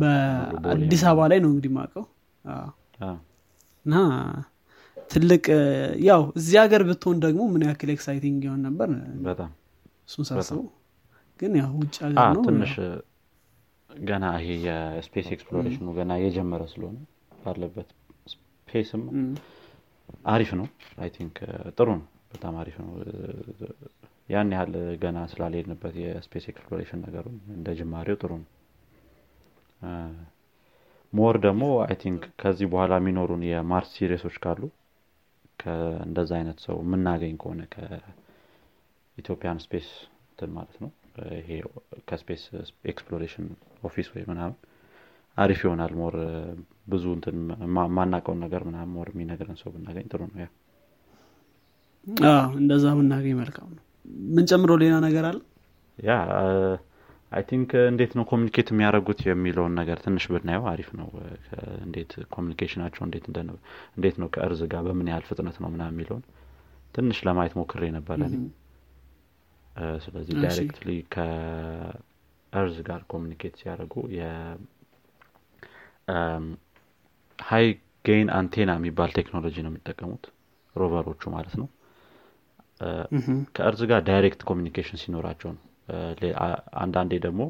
በአዲስ 0.00 1.02
አበባ 1.10 1.28
ላይ 1.32 1.38
ነው 1.42 1.50
እንግዲህ 1.52 1.72
ማቀው 1.76 2.04
እና 3.86 3.94
ትልቅ 5.10 5.44
ያው 6.08 6.22
እዚህ 6.38 6.56
ሀገር 6.62 6.82
ብትሆን 6.88 7.16
ደግሞ 7.24 7.40
ምን 7.52 7.62
ያክል 7.68 7.90
exciting 7.94 8.40
ይሆን 8.46 8.60
ነበር? 8.66 8.88
በጣም 9.26 9.50
እሱን 10.08 10.24
ሳስበው 10.28 10.66
ግን 11.40 11.52
ያው 11.60 11.70
ውጭ 11.80 11.96
ሀገር 12.04 12.26
ነው 12.36 12.42
ገና 14.06 14.24
ይሄ 14.40 14.50
የ 14.66 14.84
space 14.84 15.28
exploration 15.34 15.80
ኑ 15.80 15.88
ገና 15.96 16.12
የጀመረ 16.22 16.62
ስለሆነ 16.72 16.98
ባለበት 17.42 17.88
space 18.32 18.82
ም 18.82 19.02
አሪፍ 20.28 20.50
ነው። 20.58 20.66
I 20.98 21.10
think 21.16 21.36
ጥሩ 21.72 21.88
ነው። 21.96 22.06
በጣም 22.32 22.54
አሪፍ 22.60 22.76
ነው። 22.82 22.90
ያን 24.28 24.50
ያህል 24.54 24.72
ገና 25.02 25.18
ስላልሄድንበት 25.30 25.94
የ 26.02 26.14
space 26.14 26.44
exploration 26.50 27.00
ነገሩ 27.06 27.26
እንደ 27.54 27.70
ጅማሬው 27.78 28.18
ጥሩ 28.20 28.32
ነው። 28.40 28.48
more 31.12 31.36
ደግሞ 31.44 31.62
I 31.84 31.94
think 32.02 32.22
ከዚህ 32.40 32.66
በኋላ 32.72 32.94
የሚኖሩን 33.00 33.42
የማርስ 33.46 33.90
series 33.96 34.20
ኦች 34.20 34.36
ካሉ 34.44 34.62
እንደዛ 36.04 36.30
አይነት 36.38 36.58
ሰው 36.66 36.76
የምናገኝ 36.82 37.34
ከሆነ 37.40 37.62
ከ 37.72 38.06
Ethiopian 38.06 39.58
space 39.64 39.88
እንትን 40.30 40.50
ማለት 40.56 40.76
ነው 40.84 40.90
ይሄ 41.38 41.48
ከ 42.08 42.18
space 42.18 42.42
exploration 42.92 43.46
office 43.82 44.08
ወይ 44.14 44.24
ምናምን 44.30 44.56
አሪፍ 45.36 45.60
ይሆናል 45.64 45.92
more 45.98 46.14
ብዙ 46.92 47.04
እንትን 47.16 47.36
ማናቀውን 47.96 48.40
ነገር 48.44 48.62
ምናምን 48.68 48.92
more 48.96 49.08
የሚነግረን 49.12 49.58
ሰው 49.60 49.70
ብናገኝ 49.74 50.06
ጥሩ 50.12 50.20
ነው 50.30 50.40
ያ። 50.42 50.48
እንደዛ 52.60 52.84
ብናገኝ 52.98 53.34
መልካም 53.40 53.68
ነው። 53.76 53.84
ምን 54.30 54.44
ጨምሮ 54.50 54.70
ሌላ 54.82 54.94
ነገር 55.06 55.24
አለ? 55.30 55.38
ያ 55.98 56.12
I 57.32 57.42
think 57.48 57.70
እንዴት 57.90 58.12
ነው 58.18 58.24
communicate 58.30 58.68
የሚያደርጉት 58.72 59.20
የሚለውን 59.26 59.74
ነገር 59.80 59.98
ትንሽ 60.04 60.24
ብናየው 60.32 60.64
አሪፍ 60.70 60.88
ነው። 61.00 61.08
እንዴት 61.84 62.12
communication 62.34 62.78
ናቸው 62.78 63.02
እንዴት 63.06 64.16
ነው 64.22 64.28
ከ 64.34 64.42
Earth 64.42 64.62
ጋር 64.72 64.82
በምን 64.86 65.10
ያህል 65.12 65.26
ፍጥነት 65.28 65.58
ነው 65.62 65.70
ምናምን 65.74 65.84
የሚለውን 65.90 66.24
ትንሽ 66.94 67.18
ለማየት 67.28 67.54
ሞክሬ 67.60 67.90
ነበረ 67.98 68.20
ስለዚህ 70.04 70.34
directly 70.44 70.90
ከ 71.14 71.60
Earth 71.60 72.76
ጋር 72.88 73.00
communicate 73.12 73.54
ሲያደርጉ 73.60 73.94
high 77.38 77.66
gain 78.04 78.28
antenna 78.36 78.70
የሚባል 78.78 79.10
ቴክኖሎጂ 79.18 79.56
ነው 79.64 79.70
የሚጠቀሙት 79.72 80.24
rover 80.76 81.02
ኦቹ 81.02 81.22
ማለት 81.34 81.54
ነው። 81.60 81.68
ከ 83.56 83.63
Earth 83.63 83.80
ጋር 83.90 84.00
direct 84.08 84.42
communication 84.50 85.00
ሲኖራቸው 85.02 85.50
ነው። 85.54 85.62
አንዳንዴ 86.82 87.12
ደግሞ 87.24 87.42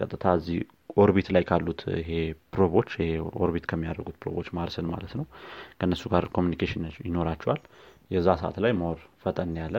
ቀጥታ 0.00 0.24
እዚህ 0.38 0.58
orbit 0.96 1.28
ላይ 1.34 1.42
ካሉት 1.48 1.80
ይሄ 2.00 2.10
probe 2.54 2.74
ኦች 2.74 2.90
ይሄ 3.00 3.08
orbit 3.44 3.64
ከሚያደርጉት 3.70 4.16
probe 4.22 4.36
ኦች 4.36 4.48
ማርስን 4.58 4.86
ማለት 4.92 5.12
ነው 5.18 5.26
ከእነሱ 5.78 6.02
ጋር 6.14 6.24
communication 6.36 6.84
ይኖራቸዋል 7.08 7.60
የዛ 8.10 8.28
ሰዓት 8.40 8.56
ላይ 8.64 8.72
more 8.80 8.98
ፈጠን 9.22 9.54
ያለ 9.60 9.76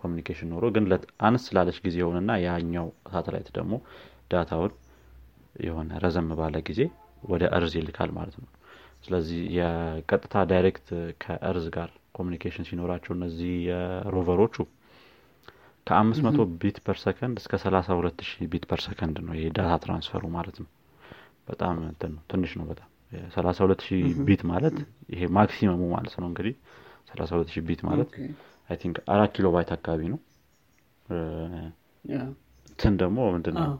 communication 0.00 0.50
ኖሮ 0.52 0.64
ግን 0.74 0.84
አነስ 1.26 1.44
ስላለች 1.48 1.78
ጊዜ 1.86 1.96
የሆነና 2.02 2.32
ያኛው 2.44 2.86
ሳተላይት 3.12 3.48
ደግሞ 3.56 3.74
data 4.32 4.52
ውን 4.52 4.72
የሆነ 5.64 5.90
ረዘም 6.04 6.28
ባለ 6.40 6.56
ጊዜ 6.68 6.80
ወደ 7.24 7.44
Earth 7.56 7.74
ይልካል 7.78 8.10
ማለት 8.16 8.36
ነው። 8.42 8.48
ስለዚህ 9.04 9.40
የቀጥታ 9.56 10.34
direct 10.50 10.88
ከ 11.22 11.35
Earth 11.35 11.66
ጋር 11.76 11.88
communication 12.18 12.66
ሲኖራቸው 12.68 13.12
እነዚህ 13.16 13.52
የ 13.68 13.84
rover 13.84 14.24
ኦቹ 14.24 14.56
ከአምስት 15.86 16.20
መቶ 16.26 16.38
bit 16.62 16.78
per 16.86 16.96
second 17.02 17.36
እስከ 17.40 17.54
ሰላሳ 17.64 17.88
ሁለት 17.98 18.20
ሺህ 18.28 18.46
bit 18.52 18.64
per 18.70 18.80
second 18.86 19.16
ነው 19.26 19.34
ይሄ 19.36 19.48
data 19.56 19.72
transfer 19.84 20.14
ኡ 20.14 20.22
ማለት 20.36 20.56
ነው። 20.62 20.68
በጣም 21.48 21.74
ትንሽ 22.30 22.52
ነው 22.60 22.66
በጣም። 22.70 22.88
ሰላሳ 23.34 23.58
ሁለት 23.66 23.82
ሺህ 23.86 24.00
bit 24.28 24.42
ማለት 24.50 24.76
ይሄ 25.14 25.22
maximum 25.36 25.72
ሙ 25.72 25.82
ማለት 25.92 26.14
ነው 26.20 26.26
እንግዲህ 26.30 26.54
ሰላሳ 27.08 27.30
ሁለት 27.36 27.50
ሺህ 27.54 27.64
bit 27.68 27.80
ማለት 27.88 28.10
I 28.70 28.76
think 28.80 28.96
አራት 29.14 29.30
ኪሎ 29.36 29.46
byte 29.54 29.70
አካባቢ 29.76 30.00
ነው። 30.12 30.20
እንትን 32.68 32.94
ደግሞ 33.02 33.18
ምንድን 33.34 33.54
ነው 33.60 33.74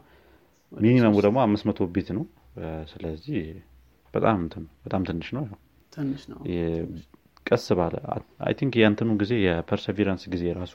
minimum 0.71 1.05
ሙ 1.05 1.15
ደግሞ 1.25 1.37
አምስት 1.43 1.65
መቶ 1.69 1.87
bit 1.95 2.09
ነው። 2.17 2.23
ስለዚህ 2.91 3.39
በጣም 4.13 4.37
እንትን 4.43 4.63
በጣም 4.85 5.01
ትንሽ 5.09 5.27
ነው። 5.37 5.43
ቀስ 7.45 7.65
ባለ 7.79 7.95
I 8.45 8.53
think 8.59 8.73
የእንትኑ 8.79 9.09
ጊዜ 9.21 9.33
የ 9.43 9.54
Perseverance 9.54 10.23
ጊዜ 10.33 10.45
ራሱ 10.57 10.73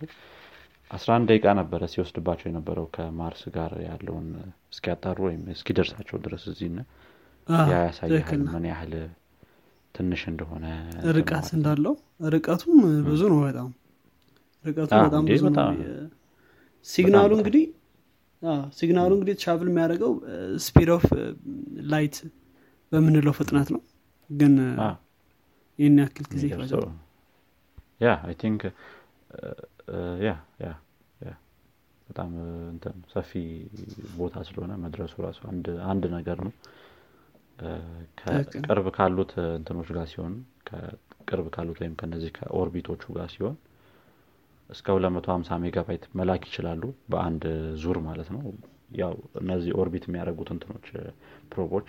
11 0.90 1.28
ደቂቃ 1.30 1.46
ነበረ 1.58 1.82
ሲወስድባቸው 1.92 2.46
የነበረው 2.48 2.86
ከማርስ 2.94 3.42
ጋር 3.54 3.72
ያለውን 3.86 4.26
እስኪያጣሩ 4.72 5.18
ወይም 5.26 5.42
እስኪደርሳቸው 5.54 6.16
ድረስ 6.24 6.44
እዚህ 6.52 6.70
ያ 7.66 7.76
ያሳያል 7.80 8.12
ምን 8.48 8.66
ያህል 8.70 8.92
ትንሽ 9.94 10.22
እንደሆነ 10.30 10.64
ርቀት 11.16 11.48
እንዳለው 11.56 11.94
ርቀቱም 12.34 12.78
ብዙ 13.08 13.22
ነው 13.32 13.38
በጣም 13.44 13.68
ርቀቱ 14.64 14.90
በጣም 15.04 15.24
ብዙ 15.30 15.44
ነው 15.48 15.64
signal 16.86 17.19
ኡ 17.19 17.30
እንግዲህ 17.38 17.64
signal 18.78 19.02
ኡ 19.02 19.10
እንግዲህ 19.16 19.34
travel 19.42 19.68
የሚያደርገው 19.70 20.12
speed 20.64 20.88
of 20.94 21.04
light 21.92 22.16
በምንለው 22.92 23.34
ፍጥነት 23.38 23.68
ነው። 23.74 23.82
ግን 24.30 24.54
ይህን 25.78 25.98
ያክል 26.02 26.24
ጊዜ 26.32 26.44
ይፈጃል። 26.50 26.88
ያ 28.00 28.14
I 28.26 28.34
think 28.42 28.62
ያ 30.26 30.32
ያ 30.62 30.70
በጣም 32.06 32.30
ሰፊ 33.12 33.30
ቦታ 34.18 34.36
ስለሆነ 34.48 34.72
መድረሱ 34.82 35.14
ራሱ 35.26 35.40
አንድ 35.90 36.04
ነገር 36.16 36.38
ነው 36.46 36.52
ቅርብ 38.66 38.86
ካሉት 38.96 39.32
እንትኖች 39.56 39.88
ጋር 39.96 40.06
ሲሆን 40.12 40.34
ቅርብ 41.28 41.46
ካሉት 41.54 41.78
ወይም 41.82 41.94
ከነዚህ 42.00 42.30
ከ 42.38 42.50
orbit 42.50 42.79
ኦቹ 42.79 43.02
ጋር 43.18 43.28
ሲሆን 43.34 43.56
እስከ 44.70 44.86
250 44.96 45.58
ሜጋባይት 45.64 46.04
መላክ 46.18 46.42
ይችላሉ 46.48 46.82
በአንድ 47.12 47.42
ዙር 47.82 47.98
ማለት 48.06 48.28
ነው። 48.34 48.42
ያው 49.00 49.12
እነዚህ 49.40 49.70
orbit 49.82 50.04
የሚያደርጉት 50.08 50.48
እንትኖች 50.54 50.86
probe 51.52 51.72
ኦች 51.72 51.88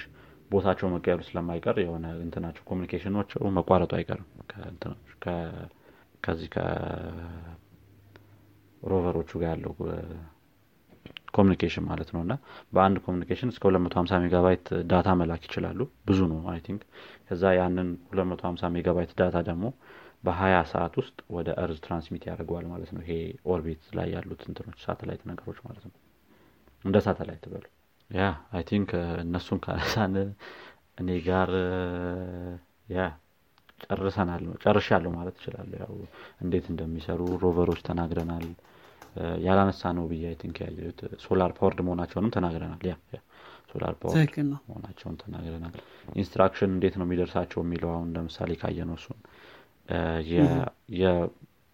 ቦታቸው 0.52 0.88
መቀየሩ 0.94 1.20
ስለማይቀር 1.28 1.78
የሆነ 1.84 2.06
እንትናቸው 2.24 2.64
communication 2.70 3.16
ኦች 3.16 3.30
መቋረጡ 3.58 3.92
አይቀርም። 4.00 4.28
ከዚህ 6.24 6.50
ከ 8.84 8.93
rover 8.93 9.14
ኦቹ 9.14 9.32
ጋር 9.42 9.50
ያለው 9.54 9.74
communication 11.34 11.86
ማለት 11.90 12.10
ነው። 12.16 12.22
እና 12.26 12.34
በአንድ 12.74 12.98
communication 13.06 13.52
እስከ 13.54 13.64
250 13.72 14.20
megabyte 14.24 14.68
data 14.92 15.10
መላክ 15.20 15.44
ይችላሉ። 15.48 15.80
ብዙ 16.10 16.20
ነው 16.32 16.40
I 16.52 16.60
think 16.68 16.82
ከዛ 17.28 17.44
ያንን 17.60 17.90
250 18.14 18.72
megabyte 18.76 19.14
data 19.22 19.38
ደግሞ 19.50 19.66
በሀያ 20.24 20.58
ሰዓት 20.72 20.94
ውስጥ 21.00 21.18
ወደ 21.36 21.50
Earth 21.64 21.78
transmit 21.86 22.24
ያደርገዋል 22.30 22.66
ማለት 22.74 22.92
ነው። 22.96 23.02
ይሄ 23.06 23.14
orbit 23.54 23.84
ላይ 23.98 24.08
ያሉት 24.16 24.44
እንትኖች 24.50 24.80
ሳተላይት 24.86 25.24
ነገሮች 25.32 25.60
ማለት 25.66 25.84
ነው። 25.88 25.96
እንደ 26.86 26.98
ሳተላይት 27.06 27.46
በሉ። 27.52 27.66
yeah 28.10 28.24
I 28.56 28.64
think 28.70 28.90
እነሱን 29.24 29.60
ካነሳን 29.66 30.16
እኔ 31.02 31.10
ጋር 31.28 31.50
yeah 32.96 33.02
ጨርሰናል 33.86 34.44
ጨርሻለሁ 34.64 35.12
ማለት 35.16 35.36
ይችላለሁ 35.40 35.78
ያው 35.84 35.94
እንዴት 36.44 36.66
እንደሚሰሩ 36.72 37.22
rover 37.44 37.65
ኦች 37.65 37.82
ተናግረናል 37.88 38.46
ያላነሳ 39.46 39.92
ነው 39.98 40.06
ብዬ 40.12 40.24
I 40.30 40.36
think 40.42 40.58
ያየሁት 40.64 41.00
solar 41.26 41.52
powered 41.58 41.80
መሆናቸውንም 41.88 42.32
ተናግረናል። 42.36 42.82
yeah 42.88 42.96
solar 43.74 43.94
powered 44.02 44.18
መሆናቸውን 44.68 45.16
ተናግረናል። 45.22 45.76
instruction 46.16 46.72
እንዴት 46.76 46.96
ነው 47.00 47.06
የሚደርሳቸው 47.08 47.62
የሚለው 47.64 47.92
አሁን 47.94 48.10
ለምሳሌ 48.16 48.52
ካየነው 48.62 48.98
እሱን 49.00 49.20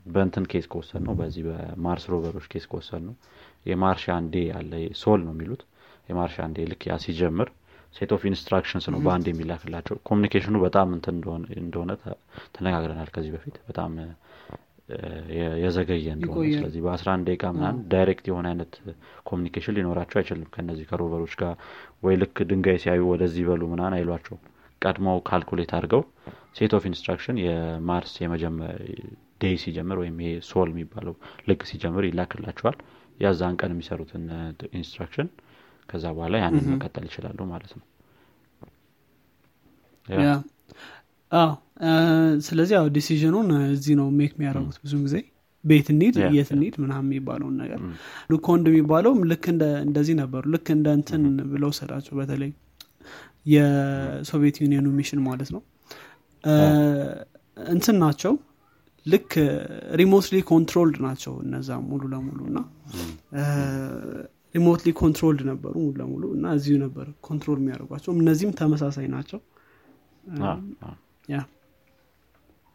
በእንትን 0.05 0.45
case 0.51 0.65
ከወሰድነው 0.71 1.13
በዚህ 1.19 1.43
በማርስ 1.47 2.03
rover 2.11 2.45
ኦች 2.51 2.65
case 2.69 3.01
ከወሰድነው 3.07 3.15
የ 3.65 3.79
Martian 3.79 4.27
day 4.31 4.45
አለ 4.57 4.71
sol 5.01 5.19
ነው 5.25 5.33
የሚሉት። 5.35 5.61
የ 6.09 6.19
Martian 6.19 6.53
day 6.55 6.65
ልክ 6.69 6.83
yeah 6.89 6.95
ሲጀምር 7.03 7.49
set 7.93 8.11
of 8.15 8.21
instructions 8.29 8.85
ነው 8.93 8.99
በአንድ 9.05 9.27
የሚላክላቸው። 9.29 9.95
communication 10.09 10.49
ኑ 10.49 10.55
በጣም 10.65 10.89
እንትን 10.97 11.15
እንደሆነ 11.59 11.91
ተነጋግረናል 12.55 13.09
ከዚህ 13.15 13.31
በፊት 13.35 13.55
በጣም 13.67 13.91
የዘገየ 15.61 16.07
እንደሆነ 16.15 16.27
ስለዚህ 16.55 16.81
በ11 16.85 17.25
ደቂቃ 17.27 17.43
ምናን 17.55 17.75
direct 17.91 18.25
የሆነ 18.29 18.45
አይነት 18.51 18.73
communication 19.29 19.75
ሊኖራቸው 19.77 20.17
አይችልም። 20.19 20.47
ከነዚህ 20.55 20.85
ከ 20.89 20.97
rover 20.97 21.17
ኦች 21.17 21.33
ጋር 21.41 21.53
ወይ 22.03 22.15
ልክ 22.21 22.37
ድንጋይ 22.49 22.77
ሲያዩ 22.83 23.01
ወደዚህ 23.11 23.43
በሉ 23.49 23.61
ምናን 23.71 23.95
አይሏቸው 23.97 24.37
ቀድመው 24.81 25.17
calculate 25.27 25.71
አድርገው 25.77 26.03
set 26.57 26.73
of 26.77 26.83
instruction 26.89 27.37
የማርስ 27.43 28.13
day 29.41 29.53
ሲጀምር 29.61 29.97
ወይም 30.01 30.15
ይሄ 30.21 30.31
sol 30.47 30.69
የሚባለው 30.73 31.13
ልክ 31.49 31.61
ሲጀምር 31.69 32.03
ይላክላቸዋል። 32.07 32.77
ያዛን 33.19 33.55
ቀን 33.61 33.71
የሚሰሩትን 33.73 34.23
instruction 34.79 35.27
ከዛ 35.89 36.05
በኋላ 36.15 36.35
ያንን 36.43 36.65
መቀጠል 36.73 37.05
ይችላሉ 37.09 37.39
ማለት 37.51 37.71
ነው 37.77 37.85
ስለዚህ 42.47 42.73
ያው 42.77 42.87
decision 42.95 43.31
ኑን 43.31 43.49
እዚህ 43.69 43.93
ነው 43.99 44.07
make 44.19 44.31
የሚያደርጉት 44.35 44.77
ብዙ 44.83 44.93
ጊዜ። 45.05 45.17
ቤት 45.63 45.87
እንሂድ 45.93 46.15
የት 46.35 46.49
እንሂድ 46.55 46.75
ምናምን 46.83 47.07
የሚባለውን 47.07 47.55
ነገር። 47.61 47.79
ሉኖኮድ 48.31 48.65
የሚባለውም 48.69 49.19
ልክ 49.31 49.45
እንደዚህ 49.85 50.15
ነበሩ። 50.21 50.43
ልክ 50.53 50.67
እንደ 50.75 50.87
እንትን 50.97 51.23
ብለው 51.51 51.71
ሰደዳቸው 51.79 52.13
በተለይ 52.19 52.51
የሶቪየት 53.45 54.57
ዩኒየኑ 54.63 54.87
mission 54.97 55.21
ማለት 55.27 55.49
ነው። 55.55 55.61
እንትን 57.67 57.97
ናቸው። 58.03 58.33
ልክ 59.05 59.31
remotely 59.99 60.37
controlled 60.49 60.97
ናቸው 61.05 61.33
እነዛ 61.43 61.69
ሙሉ 61.85 62.01
ለሙሉ 62.13 62.39
እና 62.49 62.59
remotely 64.55 64.89
controlled 64.99 65.41
ነበሩ 65.49 65.73
ሙሉ 65.81 65.95
ለሙሉ 66.01 66.23
እና 66.37 66.45
እዚሁ 66.57 66.75
ነበር 66.83 67.07
control 67.27 67.57
የሚያደርጓቸው። 67.61 68.11
እነዚህም 68.17 68.53
ተመሳሳይ 68.59 69.07
ናቸው 69.15 69.39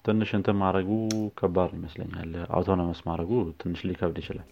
ትንሽ 0.04 0.30
እንትን 0.38 0.56
ማድረጉ 0.62 0.90
ከባድ 1.38 1.70
ይመስለኛል። 1.76 2.32
autonomous 2.56 3.00
ማድረጉ 3.08 3.30
ትንሽ 3.60 3.80
ሊከብድ 3.88 4.18
ይችላል። 4.22 4.48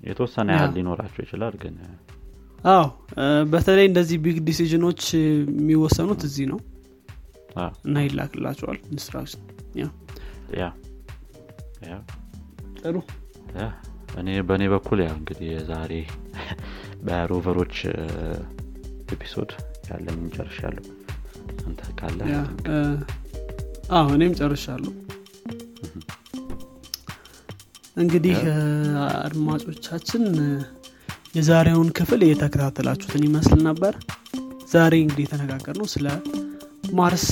የተወሰነ 0.00 0.48
ያህል 0.54 0.70
ሊኖራቸው 0.76 1.22
ይችላል 1.24 1.54
ግን 1.62 1.74
አዎ 2.70 2.84
በተለይ 3.52 3.86
እንደዚህ 3.90 4.18
big 4.24 4.38
decision 4.48 4.84
ኦች 4.84 5.02
የሚወሰኑት 5.18 6.22
እዚህ 6.28 6.46
ነው። 6.52 6.60
እና 7.84 7.96
ይላክላቸዋል። 8.06 8.78
instruction 8.90 9.42
yeah 10.58 10.66
ጥሩ። 12.80 12.96
እኔ 14.20 14.28
በእኔ 14.48 14.64
በኩል 14.72 14.98
ያው 15.04 15.14
እንግዲህ 15.18 15.48
የዛሬ 15.52 15.92
በ 17.06 17.19
rover 17.19 17.50
ኦች 17.50 17.76
episode 19.14 19.50
ያለኝ 19.90 20.20
ጨርሻለሁ። 20.36 20.84
አንተ 21.66 21.80
ካለ 21.98 22.20
አዎ 23.90 24.08
እኔም 24.16 24.34
ጨርሻለሁ። 24.38 24.92
እንግዲህ 27.96 28.36
አድማጮቻችን 29.20 30.24
የዛሬውን 31.36 31.88
ክፍል 31.98 32.20
እየተከታተላችሁትን 32.26 33.24
ይመስል 33.28 33.60
ነበር። 33.68 33.94
ዛሬ 34.72 34.94
እንግዲህ 35.02 35.24
የተነጋገር 35.26 35.74
ነው 35.80 35.86
ስለ 35.94 36.06
ማርስ 36.98 37.24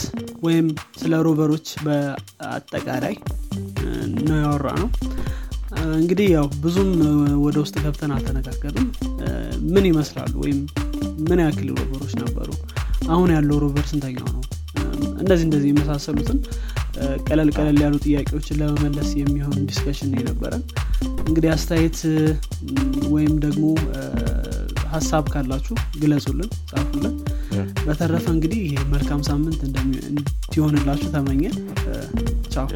ወይም 0.42 0.66
ስለ 1.00 1.14
ሮቨሮች 1.26 1.68
በአጠቃላይ 1.84 3.14
ነው 4.26 4.36
ያወራ 4.42 4.68
ነው 4.82 4.88
እንግዲህ 5.96 6.28
ያው 6.36 6.46
ብዙም 6.62 6.90
ወደ 7.44 7.56
ውስጥ 7.64 7.76
ገብተን 7.84 8.12
አልተነጋገርም 8.16 8.86
ምን 9.74 9.84
ይመስላሉ 9.90 10.32
ወይም 10.44 10.60
ምን 11.28 11.40
ያክል 11.44 11.68
rover 11.76 11.96
ኦች 11.96 12.12
ነበሩ? 12.22 12.48
አሁን 13.10 13.28
ያለው 13.36 13.58
rover 13.64 13.86
ስንተኛው 13.90 14.28
ነው 14.28 14.42
እንደዚህ 15.20 15.44
እንደዚህ 15.48 15.68
የመሳሰሉትን 15.70 16.38
ቀለል 17.26 17.50
ቀለል 17.56 17.78
ያሉ 17.84 17.94
ጥያቄዎችን 18.04 18.58
ለመመለስ 18.60 19.10
የሚሆን 19.18 19.58
discussion 19.68 20.14
የነበረ 20.18 20.52
እንግዲህ 21.28 21.50
አስተያየት 21.54 21.98
ወይም 23.14 23.34
ደግሞ 23.44 23.64
ሀሳብ 24.92 25.24
ካላችሁ 25.32 25.74
ግለጹልን 26.02 26.50
ጻፉልን። 26.70 27.14
በተረፈ 27.86 28.26
እንግዲህ 28.34 28.62
መልካም 28.94 29.22
ሳምንት 29.28 29.60
እንዲሆንላችሁ 29.68 31.10
ተመኘን። 31.16 31.56
ቻው 32.54 32.66